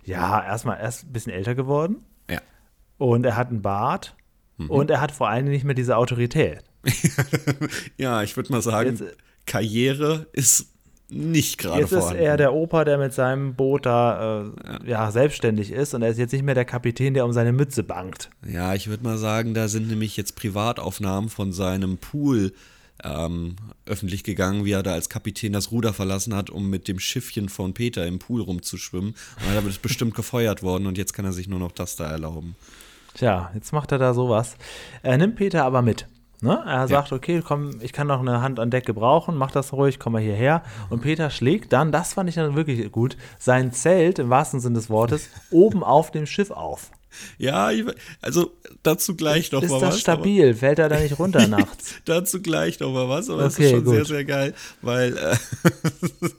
[0.05, 1.97] Ja, erstmal erst ein bisschen älter geworden
[2.31, 2.41] Ja.
[2.99, 4.15] und er hat einen Bart
[4.59, 4.71] Mhm.
[4.71, 6.65] und er hat vor allem nicht mehr diese Autorität.
[7.99, 9.13] Ja, ich würde mal sagen, Jetzt, äh,
[9.47, 10.73] Karriere ist
[11.09, 12.23] nicht gerade Jetzt ist vorhanden.
[12.23, 14.45] er der Opa, der mit seinem Boot da
[14.85, 15.11] äh, ja.
[15.13, 18.31] selbstständig ist und er ist jetzt nicht mehr der Kapitän, der um seine Mütze bangt.
[18.45, 22.53] Ja, ich würde mal sagen, da sind nämlich jetzt Privataufnahmen von seinem Pool
[23.05, 26.99] ähm, öffentlich gegangen, wie er da als Kapitän das Ruder verlassen hat, um mit dem
[26.99, 29.11] Schiffchen von Peter im Pool rumzuschwimmen.
[29.11, 32.11] Und da ist bestimmt gefeuert worden und jetzt kann er sich nur noch das da
[32.11, 32.57] erlauben.
[33.15, 34.57] Tja, jetzt macht er da sowas.
[35.03, 36.07] Er nimmt Peter aber mit.
[36.43, 36.63] Ne?
[36.67, 39.99] Er sagt, okay, komm, ich kann noch eine Hand an Deck gebrauchen, mach das ruhig,
[39.99, 40.63] komm mal hierher.
[40.91, 44.75] Und Peter schlägt dann, das fand ich dann wirklich gut, sein Zelt, im wahrsten Sinne
[44.75, 46.91] des Wortes, oben auf dem Schiff auf.
[47.39, 47.85] Ja, ich,
[48.21, 48.53] also
[48.83, 50.01] dazu gleich noch ist mal das was.
[50.01, 50.55] stabil?
[50.55, 51.95] Fällt er da nicht runter nachts?
[52.05, 54.07] dazu gleich noch mal was, aber das Okay, ist schon sehr, gut.
[54.09, 55.37] sehr geil, weil äh,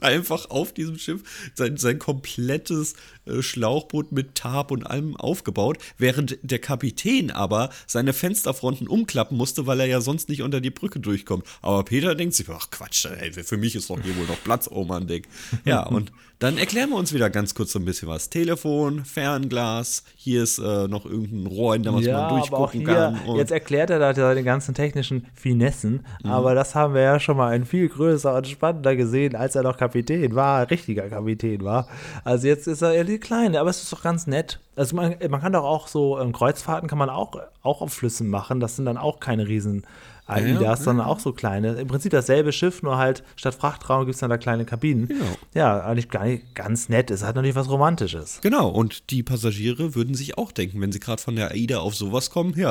[0.00, 1.22] einfach auf diesem Schiff
[1.54, 2.94] sein, sein komplettes
[3.26, 9.66] äh, Schlauchboot mit Tarp und allem aufgebaut, während der Kapitän aber seine Fensterfronten umklappen musste,
[9.66, 11.44] weil er ja sonst nicht unter die Brücke durchkommt.
[11.62, 14.68] Aber Peter denkt sich, ach Quatsch, ey, für mich ist doch hier wohl noch Platz
[14.68, 15.28] oben an Deck.
[15.64, 18.30] Ja, und dann erklären wir uns wieder ganz kurz so ein bisschen was.
[18.30, 23.16] Telefon, Fernglas, hier ist äh, noch irgendein Rohr, in dem man ja, auch durchgucken hier,
[23.24, 23.36] kann.
[23.36, 26.30] Jetzt erklärt er da seine ganzen technischen Finessen, Mhm.
[26.30, 29.62] aber das haben wir ja schon mal in viel größer und spannender gesehen, als er
[29.64, 31.88] noch Kapitän war, richtiger Kapitän war.
[32.24, 34.60] Also jetzt ist er eher die Kleine, aber es ist doch ganz nett.
[34.76, 38.28] Also man, man kann doch auch so ähm, Kreuzfahrten kann man auch, auch auf Flüssen
[38.28, 39.84] machen, das sind dann auch keine riesen
[40.28, 40.76] AIDAs, ja.
[40.76, 41.74] sondern auch so kleine.
[41.74, 45.08] Im Prinzip dasselbe Schiff, nur halt statt Frachtraum gibt es dann da kleine Kabinen.
[45.08, 45.24] Genau.
[45.54, 47.10] Ja, eigentlich gar nicht ganz nett.
[47.10, 48.40] Es hat natürlich was Romantisches.
[48.42, 51.94] Genau, und die Passagiere würden sich auch denken, wenn sie gerade von der AIDA auf
[51.94, 52.70] sowas kommen, ja,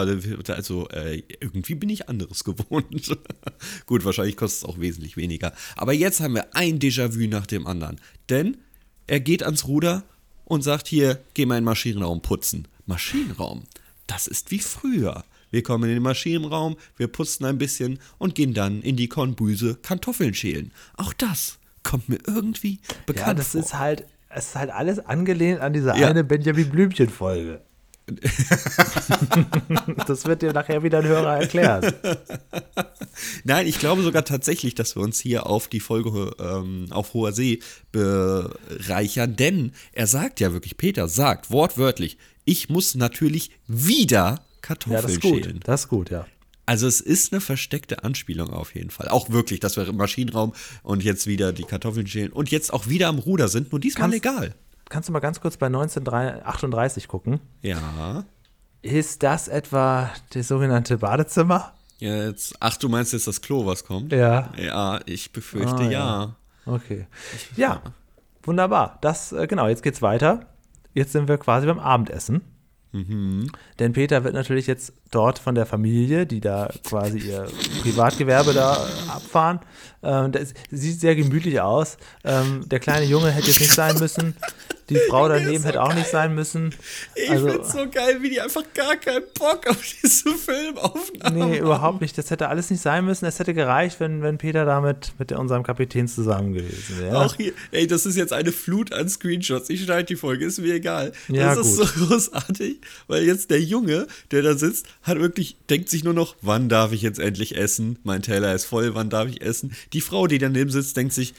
[0.50, 3.18] also äh, irgendwie bin ich anderes gewohnt.
[3.86, 5.54] Gut, wahrscheinlich kostet es auch wesentlich weniger.
[5.76, 8.00] Aber jetzt haben wir ein Déjà-vu nach dem anderen.
[8.30, 8.58] Denn
[9.08, 10.04] er geht ans Ruder
[10.46, 12.68] und sagt hier, geh mal in den Maschinenraum putzen.
[12.86, 13.64] Maschinenraum,
[14.06, 15.24] das ist wie früher.
[15.52, 19.76] Wir kommen in den Maschinenraum, wir putzen ein bisschen und gehen dann in die Konbüse
[19.82, 20.72] Kartoffeln schälen.
[20.96, 23.62] Auch das kommt mir irgendwie bekannt Ja, das vor.
[23.62, 26.08] ist halt, es ist halt alles angelehnt an diese Ja.
[26.10, 27.62] eine Benjamin Blümchen-Folge.
[30.08, 31.94] das wird dir nachher wieder ein Hörer erklären.
[33.44, 37.34] Nein, ich glaube sogar tatsächlich, dass wir uns hier auf die Folge ähm, auf hoher
[37.34, 37.60] See
[37.92, 45.02] bereichern, denn er sagt ja wirklich, Peter sagt wortwörtlich, ich muss natürlich wieder Kartoffeln Ja,
[45.02, 45.44] das ist gut.
[45.46, 45.60] schälen.
[45.64, 46.26] Das ist gut, ja.
[46.66, 49.08] Also es ist eine versteckte Anspielung auf jeden Fall.
[49.08, 50.54] Auch wirklich, dass wir im Maschinenraum
[50.84, 54.10] und jetzt wieder die Kartoffeln schälen und jetzt auch wieder am Ruder sind, nur diesmal
[54.10, 54.56] Kannst- legal.
[54.90, 57.40] Kannst du mal ganz kurz bei 1938 gucken?
[57.62, 58.26] Ja.
[58.82, 61.74] Ist das etwa das sogenannte Badezimmer?
[62.00, 64.12] Jetzt, ach, du meinst jetzt das Klo, was kommt?
[64.12, 64.52] Ja.
[64.62, 65.90] Ja, ich befürchte Ah, ja.
[65.92, 66.36] ja.
[66.66, 67.08] Okay.
[67.56, 67.82] Ja,
[68.44, 68.98] wunderbar.
[69.02, 70.46] Das, äh, genau, jetzt geht's weiter.
[70.94, 72.42] Jetzt sind wir quasi beim Abendessen.
[73.80, 77.48] Denn Peter wird natürlich jetzt dort von der Familie, die da quasi ihr
[77.82, 78.74] Privatgewerbe da
[79.08, 79.60] abfahren.
[80.04, 81.98] Ähm, das sieht sehr gemütlich aus.
[82.24, 84.36] Ähm, der kleine Junge hätte jetzt nicht sein müssen.
[84.90, 86.74] Die Frau daneben hätte auch nicht sein müssen.
[87.16, 91.42] Ich Also- find's so geil, wie die einfach gar keinen Bock auf diese Filmaufnahmen Nee,
[91.58, 91.66] haben.
[91.66, 92.18] überhaupt nicht.
[92.18, 93.26] Das hätte alles nicht sein müssen.
[93.26, 97.18] Es hätte gereicht, wenn, wenn Peter damit mit unserem Kapitän zusammen gewesen wäre.
[97.26, 99.70] Auch hier, ey, das ist jetzt eine Flut an Screenshots.
[99.70, 101.12] Ich schneide die Folge, ist mir egal.
[101.28, 101.88] Ja, das ist gut.
[101.88, 106.36] so großartig, weil jetzt der Junge, der da sitzt, hat wirklich, denkt sich nur noch,
[106.42, 108.00] wann darf ich jetzt endlich essen?
[108.04, 109.76] Mein Teller ist voll, wann darf ich essen?
[109.94, 111.34] Die Frau, die daneben sitzt, denkt sich,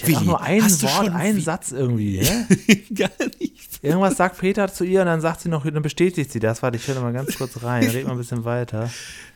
[0.00, 2.18] Ich Willi, nur ein hast Wort, einen Satz irgendwie.
[2.94, 3.82] Gar nicht.
[3.82, 6.62] Irgendwas sagt Peter zu ihr und dann sagt sie noch, dann bestätigt sie das.
[6.62, 7.84] Warte, ich höre mal ganz kurz rein.
[7.88, 8.90] Red mal ein bisschen weiter.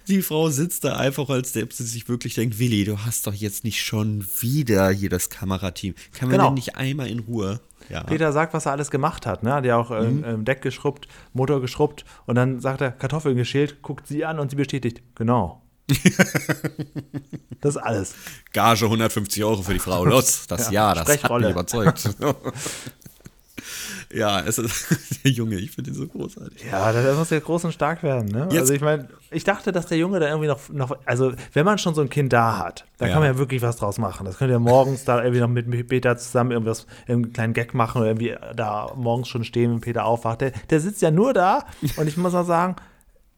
[0.08, 3.34] Die Frau sitzt da einfach, als ob sie sich wirklich denkt, Willi, du hast doch
[3.34, 5.94] jetzt nicht schon wieder hier das Kamerateam.
[6.12, 6.48] Kann man Genau.
[6.48, 7.60] denn nicht einmal in Ruhe?
[7.88, 8.02] Ja.
[8.04, 9.42] Peter sagt, was er alles gemacht hat.
[9.42, 9.52] Ne?
[9.52, 13.82] Hat ja auch ähm, ähm, Deck geschrubbt, Motor geschrubbt und dann sagt er, Kartoffeln geschält,
[13.82, 15.62] guckt sie an und sie bestätigt, genau.
[17.60, 18.14] das ist alles.
[18.52, 20.04] Gage 150 Euro für die Frau.
[20.04, 21.46] Los, das Ja, Jahr, das hat Sprechrolle.
[21.46, 22.10] mich überzeugt.
[24.12, 24.86] ja, es ist
[25.24, 26.64] der Junge, ich finde ihn so großartig.
[26.70, 28.26] Ja, der muss ja groß und stark werden.
[28.28, 28.48] Ne?
[28.50, 31.78] Also ich meine, ich dachte, dass der Junge da irgendwie noch, noch, also wenn man
[31.78, 33.12] schon so ein Kind da hat, da Ja.
[33.12, 34.24] kann man ja wirklich was draus machen.
[34.24, 37.98] Das könnt ihr morgens da irgendwie noch mit Peter zusammen irgendwas, irgendeinen kleinen Gag machen
[38.00, 40.40] oder irgendwie da morgens schon stehen, wenn Peter aufwacht.
[40.40, 41.64] Der, der sitzt ja nur da
[41.96, 42.76] und ich muss mal sagen,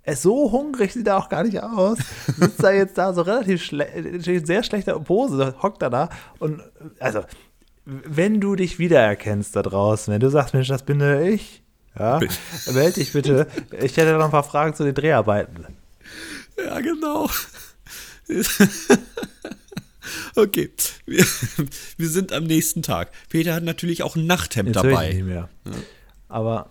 [0.05, 1.99] ist so hungrig sieht er auch gar nicht aus.
[2.39, 6.63] Sitzt da jetzt da so relativ schle in sehr schlechter Pose, hockt er da und
[6.99, 7.23] also
[7.85, 11.63] wenn du dich wiedererkennst da draußen, wenn du sagst, Mensch, das bin ich,
[11.99, 12.21] ja,
[12.73, 13.49] melde dich bitte.
[13.81, 15.67] Ich hätte noch ein paar Fragen zu den Dreharbeiten.
[16.57, 17.29] Ja, genau.
[20.37, 20.71] okay,
[21.07, 21.25] wir,
[21.97, 23.11] wir sind am nächsten Tag.
[23.29, 25.13] Peter hat natürlich auch ein Nachthemd Jetzt höre ich dabei.
[25.13, 25.49] nicht mehr.
[26.29, 26.71] Aber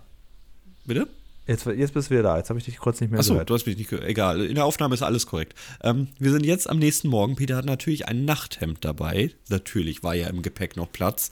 [0.86, 1.08] Bitte?
[1.52, 2.38] Jetzt, jetzt bist du wieder da.
[2.38, 3.50] Jetzt habe ich dich kurz nicht mehr Achso, gehört.
[3.50, 4.08] du hast mich nicht gehört.
[4.08, 5.54] Egal, in der Aufnahme ist alles korrekt.
[5.84, 7.36] Ähm, wir sind jetzt am nächsten Morgen.
[7.36, 9.32] Peter hat natürlich ein Nachthemd dabei.
[9.50, 11.32] Natürlich war ja im Gepäck noch Platz.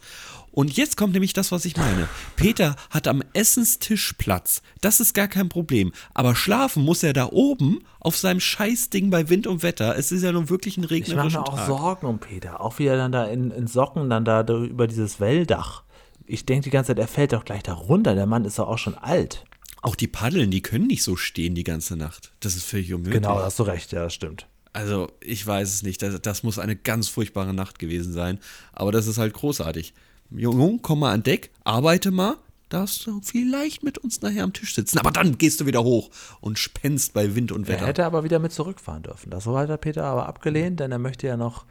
[0.52, 2.10] Und jetzt kommt nämlich das, was ich meine.
[2.36, 4.62] Peter hat am Essenstisch Platz.
[4.82, 5.92] Das ist gar kein Problem.
[6.14, 9.98] Aber schlafen muss er da oben auf seinem Scheißding bei Wind und Wetter.
[9.98, 11.68] Es ist ja nun wirklich ein Ich mache regnerischer mir auch Tag.
[11.68, 12.62] Sorgen um Peter.
[12.62, 15.84] Auch wie er dann da in, in Socken dann da über dieses Welldach.
[16.26, 18.16] Ich denke die ganze Zeit, er fällt doch gleich da runter.
[18.16, 19.46] Der Mann ist doch auch schon alt.
[19.82, 22.32] Auch die Paddeln, die können nicht so stehen die ganze Nacht.
[22.42, 23.16] Das ist völlig unmöglich.
[23.22, 23.92] Genau, hast du recht.
[23.92, 24.48] Ja, das stimmt.
[24.74, 26.02] Also, ich weiß es nicht.
[26.02, 28.40] Das, das muss eine ganz furchtbare Nacht gewesen sein.
[28.74, 29.94] Aber das ist halt großartig.
[30.32, 32.36] Jung, komm mal an Deck, arbeite mal.
[32.70, 35.00] darfst du vielleicht mit uns nachher am Tisch sitzen.
[35.00, 37.88] Aber dann gehst du wieder hoch und spennst bei Wind und Er Wetter.
[37.88, 39.32] hätte aber wieder mit zurückfahren dürfen.
[39.32, 41.66] Das hat der Peter aber abgelehnt, denn er möchte ja noch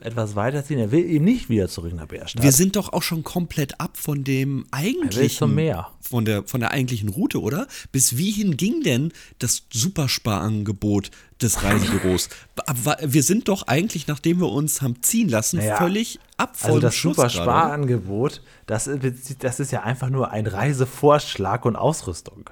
[0.00, 0.78] etwas weiterziehen.
[0.78, 2.42] Er will eben nicht wieder zurück nach Bärstadt.
[2.42, 5.54] Wir sind doch auch schon komplett ab von dem eigentlichen.
[5.54, 5.88] Meer.
[6.00, 7.66] Von der, von der eigentlichen Route, oder?
[7.92, 11.10] Bis wiehin ging denn das Supersparangebot
[11.40, 12.28] des Reisebüros?
[12.66, 16.70] Aber wir sind doch eigentlich, nachdem wir uns haben ziehen lassen, Naja, völlig ab von
[16.70, 17.42] Also das Schluss super gerade.
[17.42, 18.88] Sparangebot, das,
[19.38, 22.50] das ist ja einfach nur ein Reisevorschlag und Ausrüstung.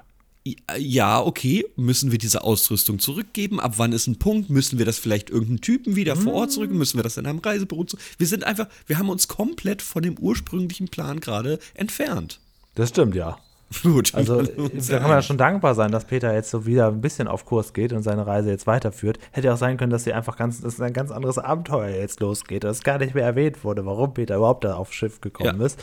[0.77, 3.59] Ja, okay, müssen wir diese Ausrüstung zurückgeben?
[3.59, 4.49] Ab wann ist ein Punkt?
[4.49, 6.71] Müssen wir das vielleicht irgendeinem Typen wieder vor Ort zurück?
[6.71, 7.97] Müssen wir das in einem Reisebüro zu?
[8.17, 12.39] Wir sind einfach, wir haben uns komplett von dem ursprünglichen Plan gerade entfernt.
[12.75, 13.37] Das stimmt, ja.
[13.83, 14.15] Gut.
[14.15, 17.27] Also da kann man ja schon dankbar sein, dass Peter jetzt so wieder ein bisschen
[17.27, 19.19] auf Kurs geht und seine Reise jetzt weiterführt.
[19.31, 22.63] Hätte auch sein können, dass sie einfach ganz, dass ein ganz anderes Abenteuer jetzt losgeht,
[22.63, 25.65] das gar nicht mehr erwähnt wurde, warum Peter überhaupt da aufs Schiff gekommen Ja.
[25.65, 25.79] ist.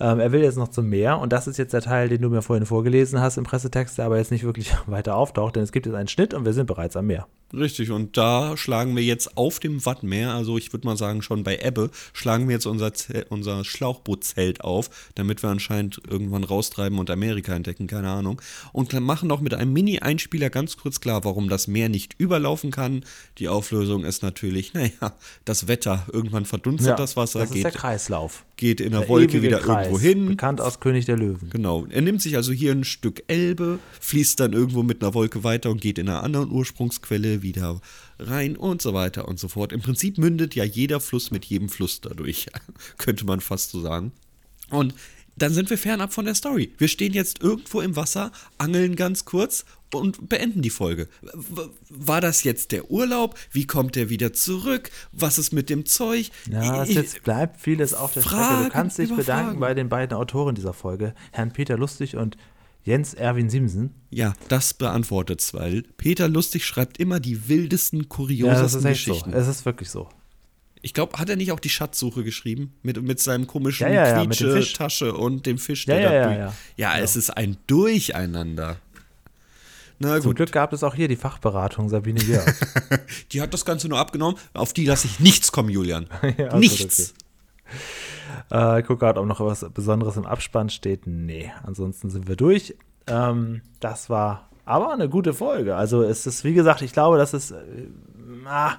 [0.00, 2.30] Ähm, er will jetzt noch zum Meer und das ist jetzt der Teil, den du
[2.30, 5.72] mir vorhin vorgelesen hast im Pressetext, der aber jetzt nicht wirklich weiter auftaucht, denn es
[5.72, 7.26] gibt jetzt einen Schnitt und wir sind bereits am Meer.
[7.52, 11.42] Richtig, und da schlagen wir jetzt auf dem Wattmeer, also ich würde mal sagen schon
[11.42, 16.98] bei Ebbe, schlagen wir jetzt unser, Zelt, unser Schlauchbootzelt auf, damit wir anscheinend irgendwann raustreiben
[16.98, 18.40] und Amerika entdecken, keine Ahnung.
[18.72, 23.04] Und machen noch mit einem Mini-Einspieler ganz kurz klar, warum das Meer nicht überlaufen kann.
[23.38, 26.06] Die Auflösung ist natürlich, naja, das Wetter.
[26.12, 28.44] Irgendwann verdunstet das Wasser, das ist der geht, Kreislauf.
[28.56, 30.26] geht in der, Der Wolke wieder Kreis, irgendwo hin.
[30.26, 31.50] Bekannt aus König der Löwen.
[31.50, 31.86] Genau.
[31.90, 35.70] Er nimmt sich also hier ein Stück Elbe, fließt dann irgendwo mit einer Wolke weiter
[35.70, 37.80] und geht in einer anderen Ursprungsquelle wieder
[38.18, 39.72] rein und so weiter und so fort.
[39.72, 42.46] Im Prinzip mündet ja jeder Fluss mit jedem Fluss dadurch,
[42.98, 44.12] könnte man fast so sagen.
[44.70, 44.94] Und
[45.36, 46.72] dann sind wir fernab von der Story.
[46.76, 51.08] Wir stehen jetzt irgendwo im Wasser, angeln ganz kurz und beenden die Folge.
[51.88, 53.36] War das jetzt der Urlaub?
[53.50, 54.90] Wie kommt der wieder zurück?
[55.12, 56.30] Was ist mit dem Zeug?
[56.50, 58.36] Ja, es Ich- jetzt bleibt vieles auf der Strecke.
[58.36, 59.60] Fragen Du kannst dich bedanken Fragen.
[59.60, 62.36] bei den beiden Autoren dieser Folge, Herrn Peter Lustig und
[62.90, 63.94] Jens Erwin Simsen.
[64.10, 69.12] Ja, das beantwortet's, weil Peter Lustig schreibt immer die wildesten, Ja, kuriosesten ist echt so.
[69.12, 69.32] Geschichten.
[69.32, 70.08] Es ist wirklich so.
[70.82, 72.72] Ich glaube, hat er nicht auch die Schatzsuche geschrieben?
[72.82, 74.38] Mit, mit seinem komischen Ja, ja, ja, dem Fisch.
[74.40, 76.54] Quietsche-Tasche und dem Fisch, Ja, der ja, da ja, durch- ja.
[76.96, 78.76] ja, es ist ein Durcheinander.
[79.98, 82.46] Na Zum gut, Glück gab es auch hier die Fachberatung Sabine Jörg.
[83.32, 84.38] die hat das Ganze nur abgenommen.
[84.54, 86.06] Auf die lasse ich nichts kommen, Julian.
[86.38, 87.12] Ja, gut, nichts.
[88.52, 91.06] Äh, ich gucke gerade, ob noch was Besonderes im Abspann steht.
[91.06, 92.76] Nee, ansonsten sind wir durch.
[93.06, 95.76] Ähm, das war aber eine gute Folge.
[95.76, 97.88] Also es ist, wie gesagt, ich glaube, dass es äh,
[98.46, 98.74] ah,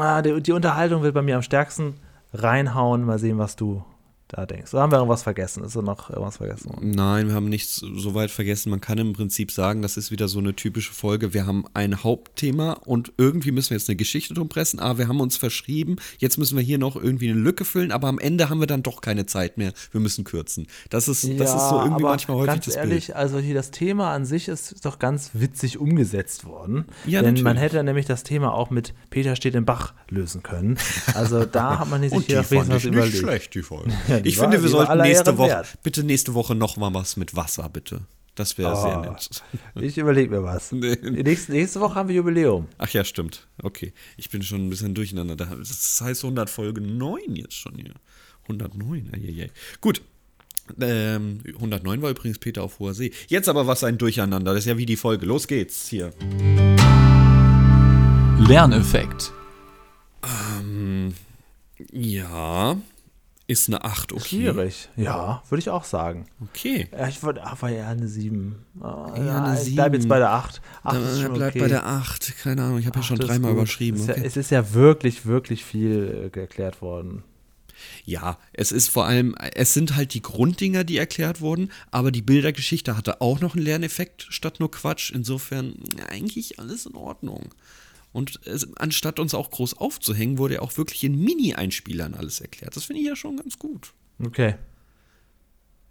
[0.00, 1.94] ah, die, die Unterhaltung wird bei mir am stärksten
[2.32, 3.04] reinhauen.
[3.04, 3.84] Mal sehen, was du
[4.28, 4.72] da denkst.
[4.72, 5.64] Oder haben wir irgendwas vergessen?
[5.64, 6.70] Ist da noch irgendwas vergessen?
[6.80, 8.70] Nein, wir haben nichts so weit vergessen.
[8.70, 11.34] Man kann im Prinzip sagen, das ist wieder so eine typische Folge.
[11.34, 14.80] Wir haben ein Hauptthema und irgendwie müssen wir jetzt eine Geschichte drum pressen.
[14.80, 15.96] Ah, wir haben uns verschrieben.
[16.18, 18.82] Jetzt müssen wir hier noch irgendwie eine Lücke füllen, aber am Ende haben wir dann
[18.82, 19.72] doch keine Zeit mehr.
[19.92, 20.66] Wir müssen kürzen.
[20.90, 23.16] Das ist, das ist so irgendwie manchmal häufig ganz das ehrlich, Bild.
[23.16, 26.86] also hier das Thema an sich ist doch ganz witzig umgesetzt worden.
[27.06, 27.62] Ja, Denn man natürlich.
[27.62, 30.78] hätte nämlich das Thema auch mit Peter steht im Bach lösen können.
[31.14, 33.16] Also da hat man sich hier fand wenigstens was ich nicht überlegt.
[33.18, 33.92] schlecht, die Folge.
[34.18, 35.78] Ja, ich war- finde, wir sollten nächste Woche, wert.
[35.82, 38.02] bitte nächste Woche noch mal was mit Wasser, bitte.
[38.34, 39.10] Das wäre sehr Oh.
[39.12, 39.30] nett.
[39.80, 40.72] Ich überlege mir was.
[40.72, 40.96] Nee.
[41.02, 42.66] Nächste, nächste Woche haben wir Jubiläum.
[42.78, 43.46] Ach ja, stimmt.
[43.62, 43.92] Okay.
[44.16, 45.36] Ich bin schon ein bisschen durcheinander.
[45.36, 47.94] Da- Das heißt 100 Folge 9 jetzt schon hier.
[48.48, 49.50] 109, eieiei.
[49.80, 50.02] Gut.
[50.80, 53.12] Ähm, 109 war übrigens Peter auf hoher See.
[53.28, 54.52] Jetzt aber was ein Durcheinander.
[54.52, 55.26] Das ist ja wie die Folge.
[55.26, 56.12] Los geht's hier.
[58.48, 59.32] Lerneffekt.
[61.92, 62.76] Ja.
[63.46, 64.24] Ist eine 8 okay.
[64.24, 64.88] Schwierig.
[64.96, 66.24] Ja, würde ich auch sagen.
[66.40, 66.88] Okay.
[66.92, 68.56] Ja, ich würde, war ja eine 7.
[68.80, 70.08] Oh, Eher ja, eine ich bleibe jetzt 7.
[70.08, 70.62] bei der 8.
[70.82, 71.60] 8 Dann ist schon bleibt okay.
[71.60, 72.38] bei der 8.
[72.42, 74.00] Keine Ahnung, ich habe ja schon dreimal überschrieben.
[74.00, 74.20] Es ist, Okay.
[74.20, 77.22] ja, es ist ja wirklich, wirklich viel äh, erklärt worden.
[78.06, 82.22] Ja, es ist vor allem, es sind halt die Grunddinger, die erklärt wurden, aber die
[82.22, 85.10] Bildergeschichte hatte auch noch einen Lerneffekt statt nur Quatsch.
[85.12, 85.74] Insofern
[86.08, 87.50] eigentlich alles in Ordnung.
[88.14, 92.76] Und es, anstatt uns auch groß aufzuhängen, wurde ja auch wirklich in Mini-Einspielern alles erklärt.
[92.76, 93.92] Das finde ich ja schon ganz gut.
[94.24, 94.54] Okay,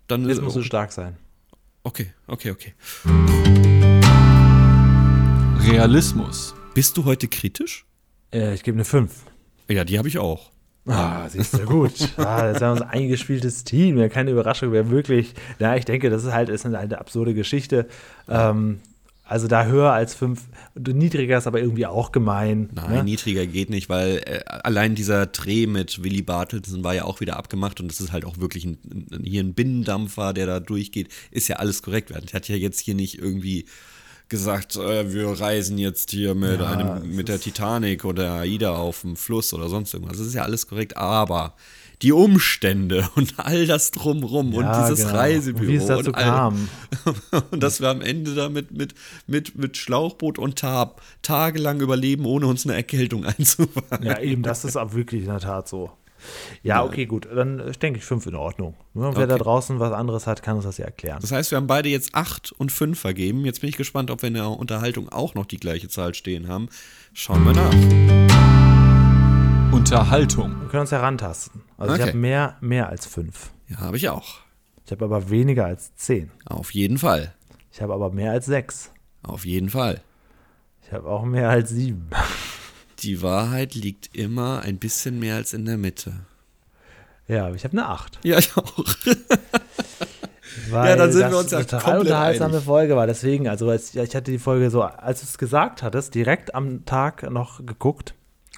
[0.07, 1.17] Dann jetzt musst du stark sein.
[1.83, 2.73] Okay, okay, okay.
[5.69, 6.55] Realismus.
[6.73, 7.85] Bist du heute kritisch?
[8.31, 9.11] Äh, ich gebe eine 5.
[9.67, 10.53] Ja, die habe ich auch.
[10.85, 12.13] Ah, siehst du gut.
[12.17, 13.97] Ah, das ist ja unser eingespieltes Team.
[13.97, 15.33] Ja, keine Überraschung, wer wirklich.
[15.59, 17.87] Na, ich denke, das ist halt, ist halt eine absurde Geschichte.
[18.29, 18.79] Ähm,
[19.33, 20.41] also da höher als 5.
[20.75, 22.69] Niedriger ist aber irgendwie auch gemein.
[22.75, 23.03] Nein, ne?
[23.03, 27.35] niedriger geht nicht, weil äh, allein dieser Dreh mit Willy Bartelsen war ja auch wieder
[27.35, 28.77] abgemacht und das ist halt auch wirklich ein,
[29.11, 31.07] ein, hier ein Binnendampfer, der da durchgeht.
[31.31, 32.11] Ist ja alles korrekt.
[32.11, 33.65] Er hat ja jetzt hier nicht irgendwie
[34.29, 39.01] gesagt, äh, wir reisen jetzt hier mit, Ja, einem, mit der Titanic oder AIDA auf
[39.01, 40.19] dem Fluss oder sonst irgendwas.
[40.19, 41.55] Das ist ja alles korrekt, aber
[42.01, 45.17] die Umstände und all das drumrum und Ja, dieses genau.
[45.19, 46.69] Reisebüro Und wie es dazu und all, kam.
[47.51, 48.95] und dass wir am Ende damit mit,
[49.27, 54.05] mit, mit Schlauchboot und Tab tagelang überleben, ohne uns eine Erkältung einzufangen.
[54.05, 55.91] Ja, eben, das ist auch wirklich in der Tat so.
[56.61, 57.27] Ja, okay, gut.
[57.35, 58.75] Dann äh, denke ich fünf in Ordnung.
[58.93, 59.43] Nur Wer da Okay.
[59.43, 61.17] draußen was anderes hat, kann uns das ja erklären.
[61.19, 63.43] Das heißt, wir haben beide jetzt acht und fünf vergeben.
[63.43, 66.47] Jetzt bin ich gespannt, ob wir in der Unterhaltung auch noch die gleiche Zahl stehen
[66.47, 66.69] haben.
[67.13, 68.72] Schauen wir nach.
[69.73, 70.61] Unterhaltung.
[70.61, 71.61] Wir können uns herantasten.
[71.77, 72.09] Also ich Okay.
[72.11, 73.51] habe mehr, mehr als fünf.
[73.67, 74.35] Ja, habe ich auch.
[74.85, 76.31] Ich habe aber weniger als zehn.
[76.45, 77.33] Auf jeden Fall.
[77.71, 78.91] Ich habe aber mehr als sechs.
[79.23, 80.01] Auf jeden Fall.
[80.85, 82.09] Ich habe auch mehr als sieben.
[82.99, 86.13] Die Wahrheit liegt immer ein bisschen mehr als in der Mitte.
[87.27, 88.19] Ja, aber ich habe eine acht.
[88.23, 88.75] Ja, ich auch.
[90.69, 92.65] Weil Ja, dann sind das wir uns ja eine total komplett unterhaltsame einig.
[92.65, 93.07] Folge war.
[93.07, 96.53] Deswegen, also als, ja, ich hatte die Folge so, als du es gesagt hattest, direkt
[96.53, 98.13] am Tag noch geguckt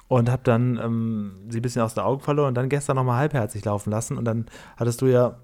[0.08, 3.18] und habe dann ähm, sie ein bisschen aus den Augen verloren und dann gestern nochmal
[3.18, 4.46] halbherzig laufen lassen und dann
[4.76, 5.38] hattest du ja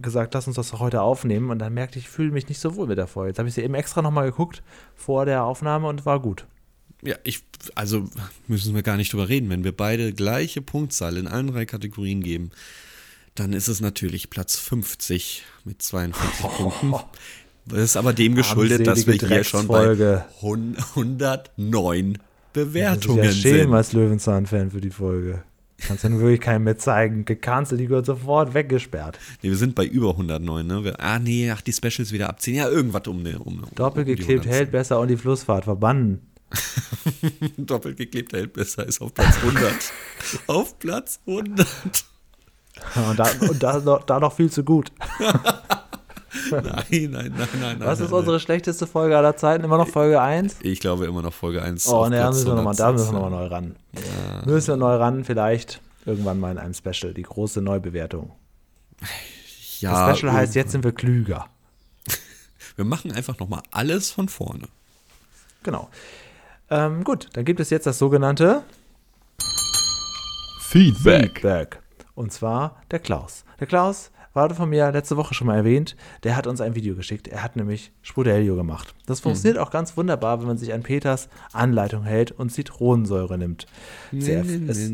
[0.00, 2.60] gesagt, lass uns das doch heute aufnehmen und dann merkte ich, ich fühle mich nicht
[2.60, 3.30] so wohl mit der Folge.
[3.30, 4.62] Jetzt habe ich sie eben extra nochmal geguckt
[4.94, 6.46] vor der Aufnahme und war gut.
[7.02, 7.42] Ja, ich,
[7.74, 8.08] also
[8.46, 9.50] müssen wir gar nicht drüber reden.
[9.50, 12.52] Wenn wir beide gleiche Punktzahl in allen drei Kategorien geben,
[13.34, 16.94] dann ist es natürlich Platz 50 mit 42 Punkten.
[17.66, 19.94] Das ist aber dem geschuldet, dass wir hier schon bei
[22.52, 22.78] Drecksfolge.
[22.78, 23.74] 109 Das Bewertungen ist ja schämen sind.
[23.74, 25.42] als Löwenzahn-Fan für die Folge.
[25.78, 27.24] Kannst ja nun wirklich keinem mehr zeigen.
[27.24, 29.18] Gecancelt, die gehört sofort weggesperrt.
[29.42, 30.84] Nee, wir sind bei über 109, ne?
[30.84, 32.56] Wir, ah, nee, ach, die Specials wieder abziehen.
[32.56, 34.52] Ja, irgendwas um, ne, um, Doppelgeklebt um die 110.
[34.52, 36.20] hält besser und die Flussfahrt verbannen.
[37.56, 39.72] Doppelt geklebt hält besser ist auf Platz 100.
[40.46, 41.66] auf Platz 100.
[43.08, 44.92] Und da, und da, da noch viel zu gut.
[46.50, 47.80] Nein, nein, nein, nein, nein.
[47.80, 49.64] Was nein, ist unsere schlechteste Folge aller Zeiten?
[49.64, 50.56] Immer noch Folge 1?
[50.62, 51.86] Ich glaube immer noch Folge 1.
[51.88, 53.76] Oh, ne, da müssen wir nochmal, da 100 müssen wir nochmal neu ran.
[54.46, 58.32] Müssen wir neu ran, vielleicht irgendwann mal in einem Special, die große Neubewertung.
[59.80, 61.46] Ja, Das Special heißt, jetzt sind wir klüger.
[62.76, 64.68] wir machen einfach nochmal alles von vorne.
[65.64, 65.90] Genau.
[66.70, 68.62] Ähm, gut, dann gibt es jetzt das sogenannte
[70.60, 71.34] Feedback.
[71.34, 71.82] Feedback.
[72.14, 73.44] Und zwar der Klaus.
[73.60, 75.96] Der Klaus wurde von mir letzte Woche schon mal erwähnt.
[76.22, 77.28] Der hat uns ein Video geschickt.
[77.28, 78.94] Er hat nämlich Sprudelio gemacht.
[79.06, 83.66] Das funktioniert auch ganz wunderbar, wenn man sich an Peters Anleitung hält und Zitronensäure nimmt.
[84.12, 84.90] Sehr, es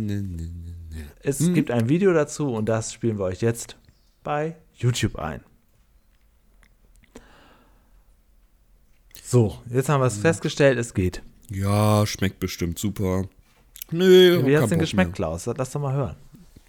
[1.22, 3.76] es gibt ein Video dazu und das spielen wir euch jetzt
[4.24, 5.42] bei YouTube ein.
[9.22, 11.22] So, jetzt haben wir es festgestellt, es geht.
[11.50, 13.28] Ja, schmeckt bestimmt super.
[13.90, 15.46] Nö, Wie kein hat es denn geschmeckt, Klaus?
[15.46, 16.16] Lass doch mal hören.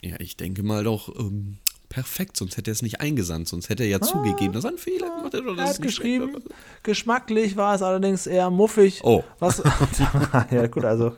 [0.02, 0.12] mehr.
[0.12, 1.58] Ja, ich denke mal doch ähm,
[1.90, 4.78] perfekt, sonst hätte er es nicht eingesandt, sonst hätte er ja zugegeben, dass er einen
[4.78, 5.42] Fehler gemacht hat.
[5.42, 6.38] Oder Er hat geschrieben,
[6.84, 9.02] geschmacklich war es allerdings eher muffig.
[9.04, 9.24] Oh.
[9.40, 9.62] Was,
[10.52, 11.14] ja gut, also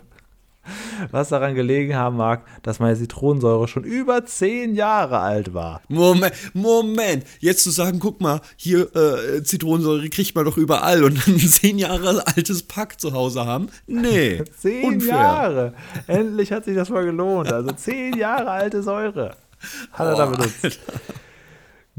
[1.10, 5.82] was daran gelegen haben mag, dass meine Zitronensäure schon über zehn Jahre alt war.
[5.88, 7.26] Moment, Moment.
[7.40, 11.80] Jetzt zu sagen, guck mal, hier äh, Zitronensäure kriegt man doch überall und ein zehn
[11.80, 13.70] Jahre altes Pack zu Hause haben?
[13.88, 14.44] Nee.
[14.58, 15.10] Zehn unfair.
[15.10, 15.74] Jahre!
[16.08, 17.52] Endlich hat sich das mal gelohnt.
[17.52, 19.36] Also zehn Jahre alte Säure
[19.92, 20.80] hat er da Oh, benutzt.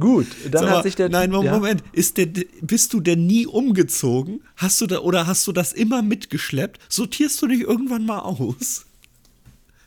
[0.00, 1.84] Gut, dann Sag hat mal, sich der Nein, ja, Moment.
[1.92, 2.26] Ist der,
[2.62, 4.42] bist du denn nie umgezogen?
[4.56, 6.80] Hast du da oder hast du das immer mitgeschleppt?
[6.88, 8.86] Sortierst du dich irgendwann mal aus?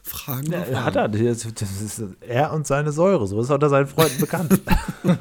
[0.04, 0.52] Fragen.
[0.52, 0.84] Ja, Fragen.
[0.84, 1.10] hat er.
[1.10, 3.26] Das ist, das ist er und seine Säure.
[3.28, 4.62] So ist er unter seinen Freunden bekannt.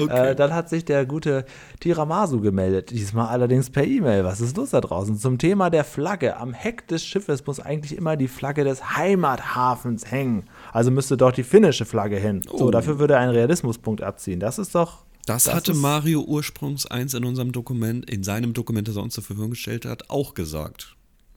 [0.00, 0.30] Okay.
[0.30, 1.44] Äh, dann hat sich der gute
[1.80, 4.24] Tiramasu gemeldet, diesmal allerdings per E-Mail.
[4.24, 5.18] Was ist los da draußen?
[5.18, 6.38] Zum Thema der Flagge.
[6.38, 10.44] Am Heck des Schiffes muss eigentlich immer die Flagge des Heimathafens hängen.
[10.72, 12.42] Also müsste doch die finnische Flagge hin.
[12.48, 12.70] So, Oh.
[12.70, 14.40] dafür würde er einen Realismuspunkt abziehen.
[14.40, 15.04] Das ist doch.
[15.26, 19.14] das, hatte ist- Mario ursprungs eins in unserem Dokument, in seinem Dokument, das er uns
[19.14, 20.96] zur Verfügung gestellt hat, auch gesagt.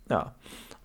[0.10, 0.34] Ja.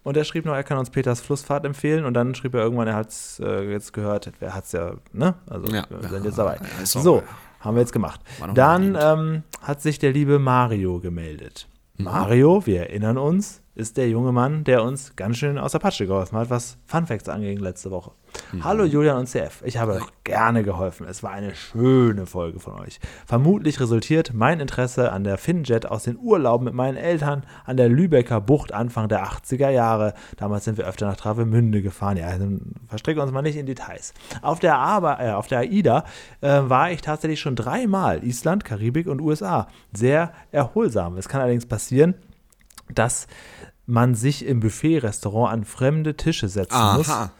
[0.03, 2.05] Und er schrieb noch, er kann uns Peters Flussfahrt empfehlen.
[2.05, 4.32] Und dann schrieb er irgendwann, er hat es äh, jetzt gehört.
[4.40, 5.34] Er hat es ja, ne?
[5.46, 5.84] Also, Ja.
[5.88, 6.57] wir sind jetzt dabei.
[6.78, 7.22] ja, So,
[7.61, 8.20] haben wir jetzt gemacht.
[8.55, 11.68] Dann ähm, hat sich der liebe Mario gemeldet.
[11.98, 12.05] Mhm.
[12.05, 16.07] Mario, wir erinnern uns, ist der junge Mann, der uns ganz schön aus der Patsche
[16.07, 18.11] geholfen hat, was Funfacts anging letzte Woche.
[18.53, 18.64] Mhm.
[18.64, 21.07] Hallo Julian und CF, ich habe euch gerne geholfen.
[21.09, 22.99] Es war eine schöne Folge von euch.
[23.27, 27.89] Vermutlich resultiert mein Interesse an der Finnjet aus den Urlauben mit meinen Eltern an der
[27.89, 30.14] Lübecker Bucht Anfang der 80er Jahre.
[30.37, 32.16] Damals sind wir öfter nach Travemünde gefahren.
[32.16, 34.14] Ja, dann verstricken uns mal nicht in Details.
[34.43, 36.05] Auf der, Aber, äh, auf der AIDA
[36.41, 38.25] äh, war ich tatsächlich schon dreimal.
[38.25, 39.68] Island, Karibik und USA.
[39.93, 41.16] Sehr erholsam.
[41.16, 42.14] Es kann allerdings passieren,
[42.95, 43.26] dass
[43.86, 47.09] man sich im Buffet-Restaurant an fremde Tische setzen muss.
[47.09, 47.32] Aha.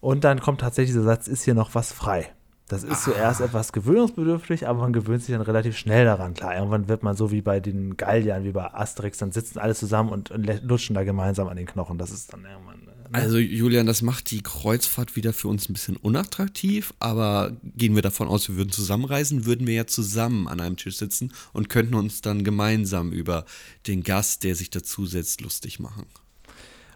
[0.00, 2.30] Und dann kommt tatsächlich dieser Satz, ist hier noch was frei?
[2.68, 6.32] Das ist zuerst etwas gewöhnungsbedürftig, aber man gewöhnt sich dann relativ schnell daran.
[6.32, 9.74] Klar, irgendwann wird man so wie bei den Galliern, wie bei Asterix, dann sitzen alle
[9.74, 11.98] zusammen und, und lutschen da gemeinsam an den Knochen.
[11.98, 12.93] Das ist dann irgendwann.
[13.14, 18.02] Also Julian, das macht die Kreuzfahrt wieder für uns ein bisschen unattraktiv, aber gehen wir
[18.02, 21.94] davon aus, wir würden zusammenreisen, würden wir ja zusammen an einem Tisch sitzen und könnten
[21.94, 23.44] uns dann gemeinsam über
[23.86, 26.06] den Gast, der sich dazusetzt, lustig machen.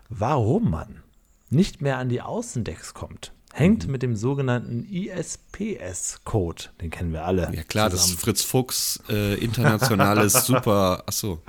[0.08, 1.02] Warum man
[1.50, 3.92] nicht mehr an die Außendecks kommt, hängt Mhm.
[3.92, 6.64] mit dem sogenannten ISPS-Code.
[6.80, 7.50] Den kennen wir alle.
[7.54, 8.14] Ja klar, das zusammen.
[8.16, 11.02] ist Fritz Fuchs äh, internationales Super.
[11.06, 11.42] Achso.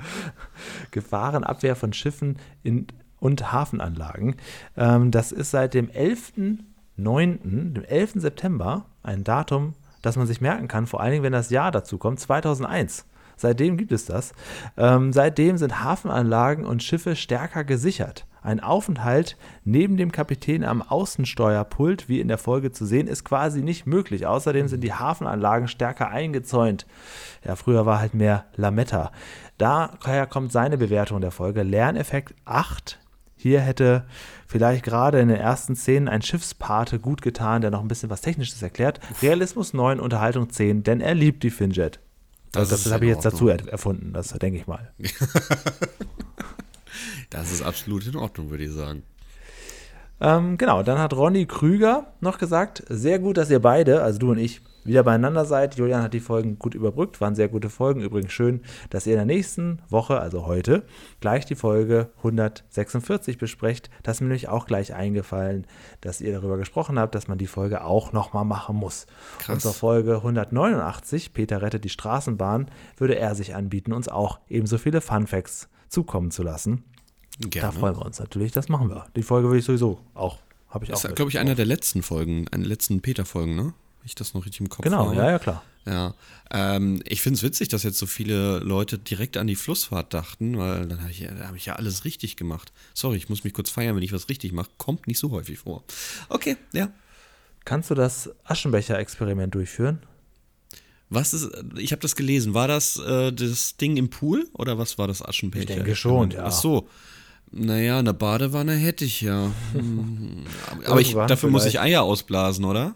[0.90, 2.86] Gefahrenabwehr von Schiffen in,
[3.20, 4.36] und Hafenanlagen.
[4.76, 8.12] Ähm, das ist seit dem 11.09., dem 11.
[8.16, 11.98] September, ein Datum, das man sich merken kann, vor allen Dingen, wenn das Jahr dazu
[11.98, 13.06] kommt, 2001.
[13.36, 14.34] Seitdem gibt es das.
[14.76, 18.26] Ähm, seitdem sind Hafenanlagen und Schiffe stärker gesichert.
[18.42, 23.62] Ein Aufenthalt neben dem Kapitän am Außensteuerpult, wie in der Folge zu sehen, ist quasi
[23.62, 24.26] nicht möglich.
[24.26, 26.86] Außerdem sind die Hafenanlagen stärker eingezäunt.
[27.42, 29.10] Ja, früher war halt mehr Lametta.
[29.56, 31.62] Daher kommt seine Bewertung der Folge.
[31.62, 32.99] Lerneffekt 8.
[33.40, 34.04] Hier hätte
[34.46, 38.20] vielleicht gerade in den ersten Szenen ein Schiffspate gut getan, der noch ein bisschen was
[38.20, 39.00] Technisches erklärt.
[39.22, 42.00] Realismus 9, Unterhaltung 10, denn er liebt die Finjet.
[42.52, 44.92] Das Das, ist habe ich jetzt dazu er erfunden, das denke ich mal.
[47.30, 49.04] Das ist absolut in Ordnung, würde ich sagen.
[50.20, 54.32] Ähm, genau, dann hat Ronny Krüger noch gesagt, sehr gut, dass ihr beide, also du
[54.32, 55.76] und ich, wieder beieinander seid.
[55.76, 58.00] Julian hat die Folgen gut überbrückt, waren sehr gute Folgen.
[58.00, 58.60] Übrigens schön,
[58.90, 60.84] dass ihr in der nächsten Woche, also heute,
[61.20, 63.90] gleich die Folge 146 besprecht.
[64.02, 65.66] Das ist mir nämlich auch gleich eingefallen,
[66.00, 69.06] dass ihr darüber gesprochen habt, dass man die Folge auch nochmal machen muss.
[69.38, 69.54] Krass.
[69.54, 74.78] Und zur Folge 189, Peter rettet die Straßenbahn, würde er sich anbieten, uns auch ebenso
[74.78, 76.84] viele Funfacts zukommen zu lassen.
[77.40, 77.72] Da Gerne.
[77.72, 79.06] freuen wir uns natürlich, das machen wir.
[79.16, 81.10] Die Folge würde ich sowieso auch, habe ich Das auch.
[81.10, 83.72] ist, glaube ich, einer der letzten Folgen, eine der letzten Peter-Folgen, ne?
[84.04, 85.16] Ich das noch richtig im Kopf Genau, habe.
[85.16, 85.62] ja, ja, klar.
[85.86, 86.14] Ja,
[86.50, 90.58] ähm, ich finde es witzig, dass jetzt so viele Leute direkt an die Flussfahrt dachten,
[90.58, 92.72] weil dann habe ich, da hab ich ja alles richtig gemacht.
[92.94, 94.68] Sorry, ich muss mich kurz feiern, wenn ich was richtig mache.
[94.78, 95.84] Kommt nicht so häufig vor.
[96.28, 96.90] Okay, ja.
[97.64, 100.00] Kannst du das Aschenbecher-Experiment durchführen?
[101.08, 104.96] Was ist, ich habe das gelesen, war das äh, das Ding im Pool oder was
[104.98, 105.68] war das Aschenbecher?
[105.70, 106.44] Ich denke schon, ja.
[106.44, 106.88] Ach so.
[107.52, 109.50] Naja, eine Badewanne hätte ich ja.
[109.72, 110.44] Hm.
[110.86, 111.84] Aber- ich, dafür muss ich vielleicht.
[111.84, 112.94] Eier ausblasen, oder?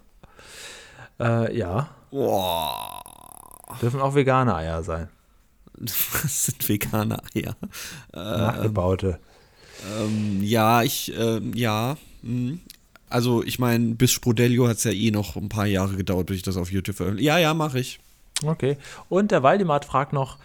[1.21, 1.89] Äh, ja.
[2.11, 3.03] Boah.
[3.81, 5.09] Dürfen auch vegane Eier sein.
[5.79, 7.57] Was sind vegane Eier?
[8.13, 9.19] Äh, Nachgebaute.
[9.99, 11.97] Ähm, ja, ich, ähm, ja.
[12.23, 12.61] hm.
[13.11, 16.39] Also, ich meine, bis Sprudelio hat es ja eh noch ein paar Jahre gedauert, bis
[16.39, 18.01] ich das auf YouTube veröffentlicht Ja, ja, mache ich.
[18.45, 18.77] Okay.
[19.09, 20.39] Und der Waldemar fragt noch,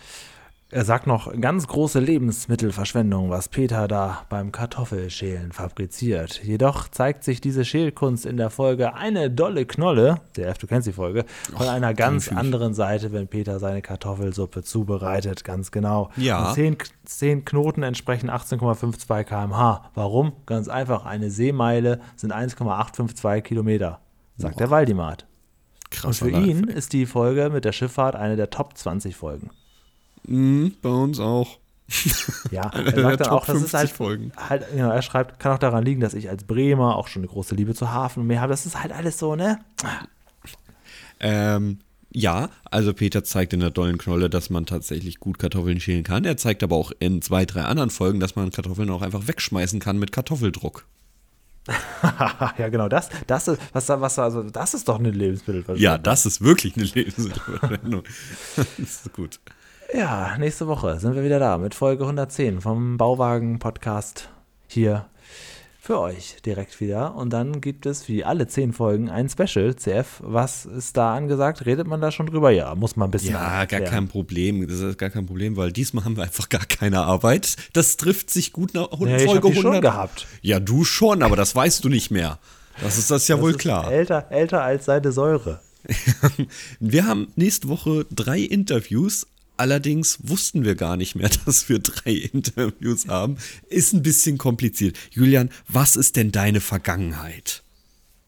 [0.72, 6.44] er sagt noch, ganz große Lebensmittelverschwendung, was Peter da beim Kartoffelschälen fabriziert.
[6.44, 10.88] Jedoch zeigt sich diese Schälkunst in der Folge eine dolle Knolle, der F, du kennst
[10.88, 11.26] die Folge,
[11.58, 16.12] von einer ganz anderen Seite, wenn Peter seine Kartoffelsuppe zubereitet, ganz genau.
[16.18, 16.50] Ja.
[16.50, 19.90] Und zehn, zehn Knoten entsprechen 18,52 km/h.
[19.96, 20.34] Warum?
[20.46, 24.02] Ganz einfach, eine Seemeile sind 1,852 Kilometer,
[24.38, 25.10] sagt der Waldemar.
[25.10, 26.20] Und Krass.
[26.20, 29.50] für ihn ist die Folge mit der Schifffahrt eine der Top 20 Folgen.
[30.24, 31.58] Mhm, bei uns auch.
[32.52, 34.32] Ja, er sagt dann auch, das ist 50 halt, Folgen.
[34.38, 37.28] halt genau, er schreibt, kann auch daran liegen, dass ich als Bremer auch schon eine
[37.30, 38.52] große Liebe zu Hafen und mehr habe.
[38.52, 39.60] Das ist halt alles so, ne?
[41.20, 41.80] Ähm,
[42.12, 46.26] ja, also Peter zeigt in der dollen Knolle, dass man tatsächlich gut Kartoffeln schälen kann.
[46.26, 49.80] Er zeigt aber auch in zwei, drei anderen Folgen, dass man Kartoffeln auch einfach wegschmeißen
[49.80, 50.86] kann mit Kartoffeldruck.
[52.58, 55.84] ja, genau, das, das ist, was, was, also, das ist doch eine Lebensmittelverschwendung.
[55.84, 58.04] Ja, das ist wirklich eine Lebensmittelverschwendung.
[58.56, 59.40] das ist gut.
[59.94, 64.30] Ja, nächste Woche sind wir wieder da mit Folge 110 vom Bauwagen-Podcast
[64.68, 65.08] hier
[65.82, 67.16] für euch direkt wieder.
[67.16, 70.22] Und dann gibt es wie alle zehn Folgen ein Special, CF.
[70.24, 71.66] Was ist da angesagt?
[71.66, 72.52] Redet man da schon drüber?
[72.52, 73.34] Ja, muss man ein bisschen.
[73.34, 74.68] Ja, gar kein Problem.
[74.68, 77.56] Das ist gar kein Problem, weil diesmal haben wir einfach gar keine Arbeit.
[77.74, 79.82] Das trifft sich gut nach Nee, ich hab Folge die schon 100.
[79.82, 80.28] gehabt.
[80.42, 82.38] Ja, du schon, aber das weißt du nicht mehr.
[82.84, 83.92] Das ist das ja Das wohl klar.
[83.92, 85.62] Älter, älter als seine Säure.
[86.80, 89.26] Wir haben nächste Woche drei Interviews.
[89.60, 93.36] Allerdings wussten wir gar nicht mehr, dass wir drei Interviews haben.
[93.68, 94.98] Ist ein bisschen kompliziert.
[95.12, 97.64] Julian, was ist denn deine Vergangenheit?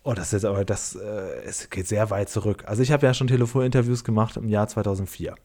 [0.03, 2.65] Oh, das ist jetzt aber, das äh, es geht sehr weit zurück.
[2.67, 5.35] Also ich habe ja schon Telefoninterviews gemacht im Jahr 2004.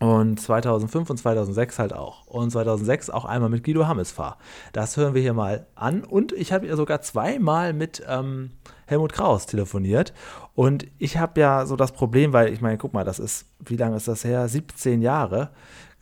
[0.00, 2.26] Und 2005 und 2006 halt auch.
[2.26, 4.38] Und 2006 auch einmal mit Guido Hammesfahr.
[4.72, 6.02] Das hören wir hier mal an.
[6.02, 8.50] Und ich habe ja sogar zweimal mit ähm,
[8.88, 10.12] Helmut Kraus telefoniert.
[10.54, 13.76] Und ich habe ja so das Problem, weil ich meine, guck mal, das ist, wie
[13.76, 14.48] lange ist das her?
[14.48, 15.50] 17 Jahre.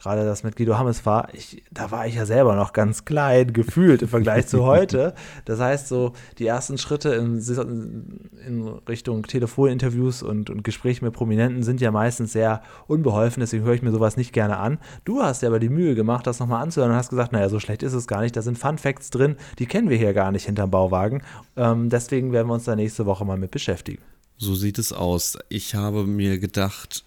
[0.00, 3.52] Gerade das mit Guido Hammes war, ich, da war ich ja selber noch ganz klein
[3.52, 5.14] gefühlt im Vergleich zu heute.
[5.44, 7.40] Das heißt, so die ersten Schritte in,
[8.46, 13.74] in Richtung Telefoninterviews und, und Gespräche mit Prominenten sind ja meistens sehr unbeholfen, deswegen höre
[13.74, 14.78] ich mir sowas nicht gerne an.
[15.04, 17.60] Du hast ja aber die Mühe gemacht, das nochmal anzuhören und hast gesagt, naja, so
[17.60, 18.36] schlecht ist es gar nicht.
[18.36, 21.22] Da sind Fun Facts drin, die kennen wir hier gar nicht hinterm Bauwagen.
[21.56, 24.02] Ähm, deswegen werden wir uns da nächste Woche mal mit beschäftigen.
[24.38, 25.38] So sieht es aus.
[25.48, 27.04] Ich habe mir gedacht,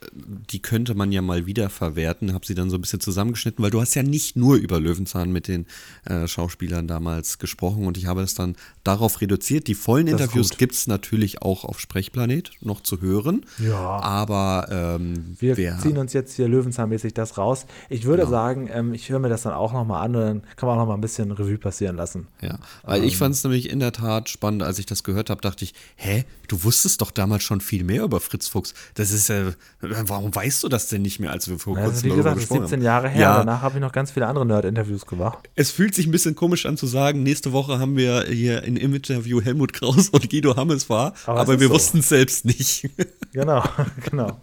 [0.49, 3.69] die könnte man ja mal wieder verwerten, habe sie dann so ein bisschen zusammengeschnitten, weil
[3.69, 5.67] du hast ja nicht nur über Löwenzahn mit den
[6.05, 9.67] äh, Schauspielern damals gesprochen und ich habe es dann darauf reduziert.
[9.67, 13.45] Die vollen das Interviews gibt es natürlich auch auf Sprechplanet noch zu hören.
[13.59, 13.77] Ja.
[13.77, 17.67] Aber ähm, wir wer, ziehen uns jetzt hier Löwenzahnmäßig das raus.
[17.89, 18.31] Ich würde genau.
[18.31, 20.81] sagen, ähm, ich höre mir das dann auch nochmal an und dann kann man auch
[20.81, 22.25] nochmal ein bisschen Revue passieren lassen.
[22.41, 25.29] Ja, weil ähm, ich fand es nämlich in der Tat spannend, als ich das gehört
[25.29, 28.73] habe, dachte ich, hä, du wusstest doch damals schon viel mehr über Fritz Fuchs.
[28.95, 31.91] Das ist ja, äh, warum weißt du das denn nicht mehr, als wir vor kurzem
[31.91, 33.21] also, Wie gesagt, ist 17 Jahre her.
[33.21, 33.37] Ja.
[33.39, 35.49] Danach habe ich noch ganz viele andere Nerd-Interviews gemacht.
[35.55, 38.77] Es fühlt sich ein bisschen komisch an zu sagen, nächste Woche haben wir hier in
[38.77, 41.73] Interview Helmut Kraus und Guido Hammes war, aber, aber wir so.
[41.73, 42.89] wussten es selbst nicht.
[43.31, 43.63] Genau,
[44.09, 44.39] genau.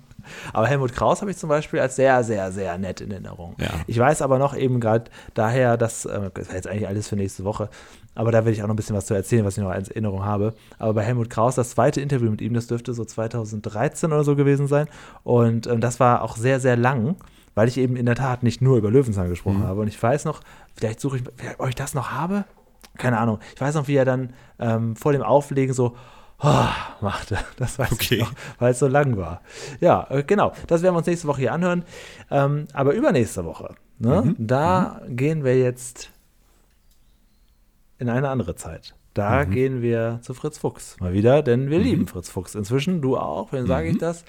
[0.52, 3.54] Aber Helmut Kraus habe ich zum Beispiel als sehr, sehr, sehr nett in Erinnerung.
[3.60, 3.68] Ja.
[3.86, 7.16] Ich weiß aber noch eben gerade daher, dass, äh, das ist jetzt eigentlich alles für
[7.16, 7.68] nächste Woche,
[8.16, 9.90] aber da werde ich auch noch ein bisschen was zu erzählen, was ich noch als
[9.90, 10.54] Erinnerung habe.
[10.78, 14.34] Aber bei Helmut Kraus, das zweite Interview mit ihm, das dürfte so 2013 oder so
[14.34, 14.88] gewesen sein.
[15.22, 17.16] Und ähm, das war auch sehr, sehr lang,
[17.54, 19.66] weil ich eben in der Tat nicht nur über Löwenzahn gesprochen mhm.
[19.66, 19.82] habe.
[19.82, 20.40] Und ich weiß noch,
[20.74, 21.24] vielleicht suche ich,
[21.58, 22.44] ob ich das noch habe.
[22.96, 23.38] Keine Ahnung.
[23.54, 25.94] Ich weiß noch, wie er dann ähm, vor dem Auflegen so,
[26.42, 26.68] oh,
[27.00, 27.38] machte.
[27.56, 28.16] Das weiß okay.
[28.16, 29.42] ich noch, weil es so lang war.
[29.80, 30.52] Ja, äh, genau.
[30.66, 31.84] Das werden wir uns nächste Woche hier anhören.
[32.30, 34.36] Ähm, aber übernächste Woche, ne, mhm.
[34.38, 35.16] da mhm.
[35.16, 36.10] gehen wir jetzt
[37.98, 38.94] in eine andere Zeit.
[39.14, 39.50] Da mhm.
[39.50, 41.84] gehen wir zu Fritz Fuchs mal wieder, denn wir mhm.
[41.84, 43.00] lieben Fritz Fuchs inzwischen.
[43.00, 44.00] Du auch, wem sage ich mhm.
[44.00, 44.24] das?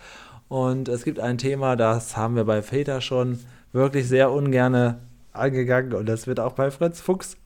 [0.47, 3.39] Und es gibt ein Thema, das haben wir bei Väter schon
[3.73, 4.99] wirklich sehr ungerne
[5.33, 7.37] angegangen und das wird auch bei Fritz Fuchs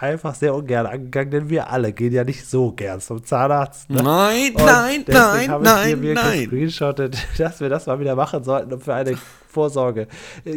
[0.00, 3.90] einfach sehr ungern angegangen, denn wir alle gehen ja nicht so gern zum Zahnarzt.
[3.90, 4.02] Ne?
[4.02, 6.40] Nein, und nein, nein, nein, mir nein.
[6.40, 9.16] Gescreenshottet, dass wir das mal wieder machen sollten und für eine
[9.48, 10.06] Vorsorge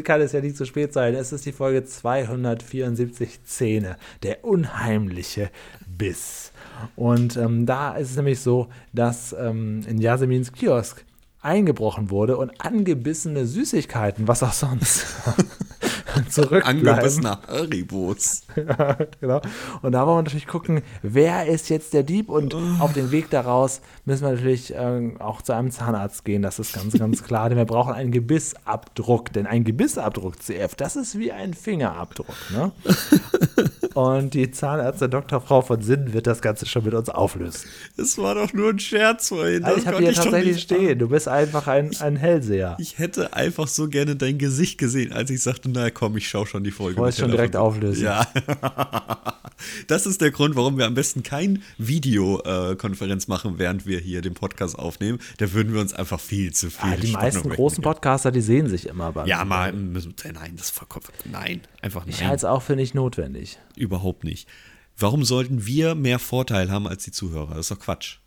[0.04, 1.16] kann es ja nicht zu spät sein.
[1.16, 5.50] Es ist die Folge 274 Zähne, der unheimliche
[5.98, 6.52] Biss.
[6.96, 11.06] Und ähm, da ist es nämlich so, dass ähm, in Yasemins Kiosk
[11.42, 15.06] eingebrochen wurde und angebissene Süßigkeiten, was auch sonst,
[16.30, 16.88] zurückbleiben.
[16.88, 18.44] Angebissene Haribos.
[18.56, 19.42] ja, genau.
[19.82, 23.30] Und da wollen wir natürlich gucken, wer ist jetzt der Dieb und auf den Weg
[23.30, 27.50] daraus müssen wir natürlich äh, auch zu einem Zahnarzt gehen, das ist ganz, ganz klar,
[27.50, 32.72] denn wir brauchen einen Gebissabdruck, denn ein Gebissabdruck CF, das ist wie ein Fingerabdruck, ne?
[33.94, 35.42] Und die Zahnärztin Dr.
[35.42, 37.70] Frau von Sinn wird das Ganze schon mit uns auflösen.
[37.98, 39.64] Es war doch nur ein Scherz vorhin.
[39.64, 41.00] Also ich habe hier tatsächlich stehen.
[41.00, 42.78] Du bist einfach ein, ein Hellseher.
[42.80, 46.46] Ich hätte einfach so gerne dein Gesicht gesehen, als ich sagte, na komm, ich schaue
[46.46, 46.94] schon die Folge.
[46.94, 48.04] Ich wollte schon direkt auflösen.
[48.04, 48.28] Ja.
[49.88, 54.34] das ist der Grund, warum wir am besten kein Videokonferenz machen, während wir hier den
[54.34, 55.20] Podcast aufnehmen.
[55.38, 56.94] Da würden wir uns einfach viel zu viel.
[56.94, 59.28] Ah, die meisten großen Podcaster, die sehen sich immer beim.
[59.28, 62.10] Ja, mal, nein, das vollkommen, nein, einfach nein.
[62.10, 63.60] Ich halte es auch für nicht notwendig.
[63.82, 64.48] Überhaupt nicht.
[64.96, 67.56] Warum sollten wir mehr Vorteil haben als die Zuhörer?
[67.56, 68.20] Das ist doch Quatsch.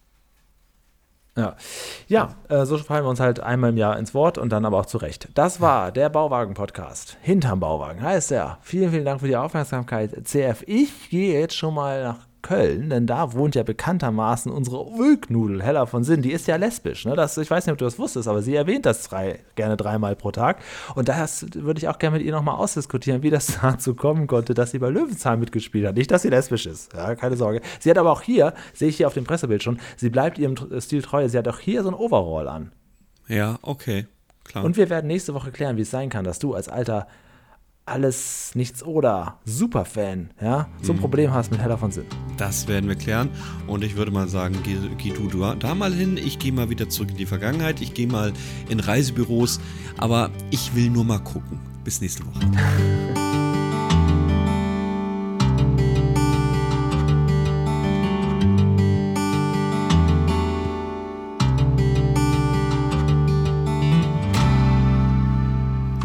[1.37, 1.57] Ja,
[2.09, 4.79] ja äh, so fallen wir uns halt einmal im Jahr ins Wort und dann aber
[4.79, 5.29] auch zurecht.
[5.35, 7.17] Das war der Bauwagen-Podcast.
[7.23, 8.59] Hinterm Bauwagen heißt er.
[8.63, 10.65] Vielen, vielen Dank für die Aufmerksamkeit, CF.
[10.67, 15.87] Ich gehe jetzt schon mal nach Köln, denn da wohnt ja bekanntermaßen unsere Ulknudel, Hella
[15.87, 16.21] von Sinn.
[16.23, 17.07] Die ist ja lesbisch.
[17.07, 17.17] Ne?
[17.17, 20.15] Das, ich weiß nicht, ob du das wusstest, aber sie erwähnt das drei, gerne dreimal
[20.15, 20.59] pro Tag.
[20.95, 24.53] Und das würde ich auch gerne mit ihr nochmal ausdiskutieren, wie das dazu kommen konnte,
[24.53, 25.97] dass sie bei Löwenzahn mitgespielt hat.
[25.97, 27.63] Nicht, dass sie lesbisch ist, ja, keine Sorge.
[27.81, 30.55] Sie hat aber auch hier, sehe ich hier auf dem Pressebild schon, sie bleibt ihrem
[30.81, 31.27] Stil treu.
[31.29, 32.73] Sie hat auch hier so ein Overall an.
[33.27, 34.07] Ja, okay.
[34.45, 34.65] Klar.
[34.65, 37.09] Und wir werden nächste Woche klären, wie es sein kann, dass du als alter
[37.87, 41.01] alles nichts oder Superfan, ja, so ein mhm.
[41.01, 42.07] Problem hast mit Heller von Sinn.
[42.37, 43.31] Das werden wir klären
[43.67, 46.89] und ich würde mal sagen, geh, geh du da mal hin, ich gehe mal wieder
[46.89, 48.33] zurück in die Vergangenheit, ich gehe mal
[48.69, 49.61] in Reisebüros,
[49.99, 51.61] aber ich will nur mal gucken.
[51.85, 52.41] Bis nächste Woche.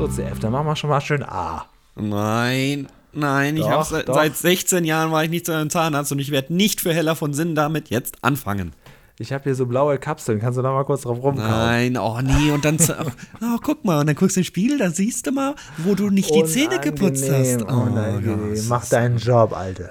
[0.10, 1.66] So, CF, dann machen wir schon mal schön A.
[1.95, 6.12] Nein, nein, doch, ich habe seit, seit 16 Jahren war ich nicht zu einem Zahnarzt
[6.12, 8.74] und ich werde nicht für Heller von Sinn damit jetzt anfangen.
[9.18, 11.49] Ich habe hier so blaue Kapseln, kannst du da mal kurz drauf rumkauen?
[11.49, 12.78] Nein, oh nee, und dann,
[13.41, 16.10] oh, guck mal, und dann guckst du den Spiegel, da siehst du mal, wo du
[16.10, 17.64] nicht die Zähne geputzt hast.
[17.64, 19.89] Oh, oh nein, mach deinen Job, Alter.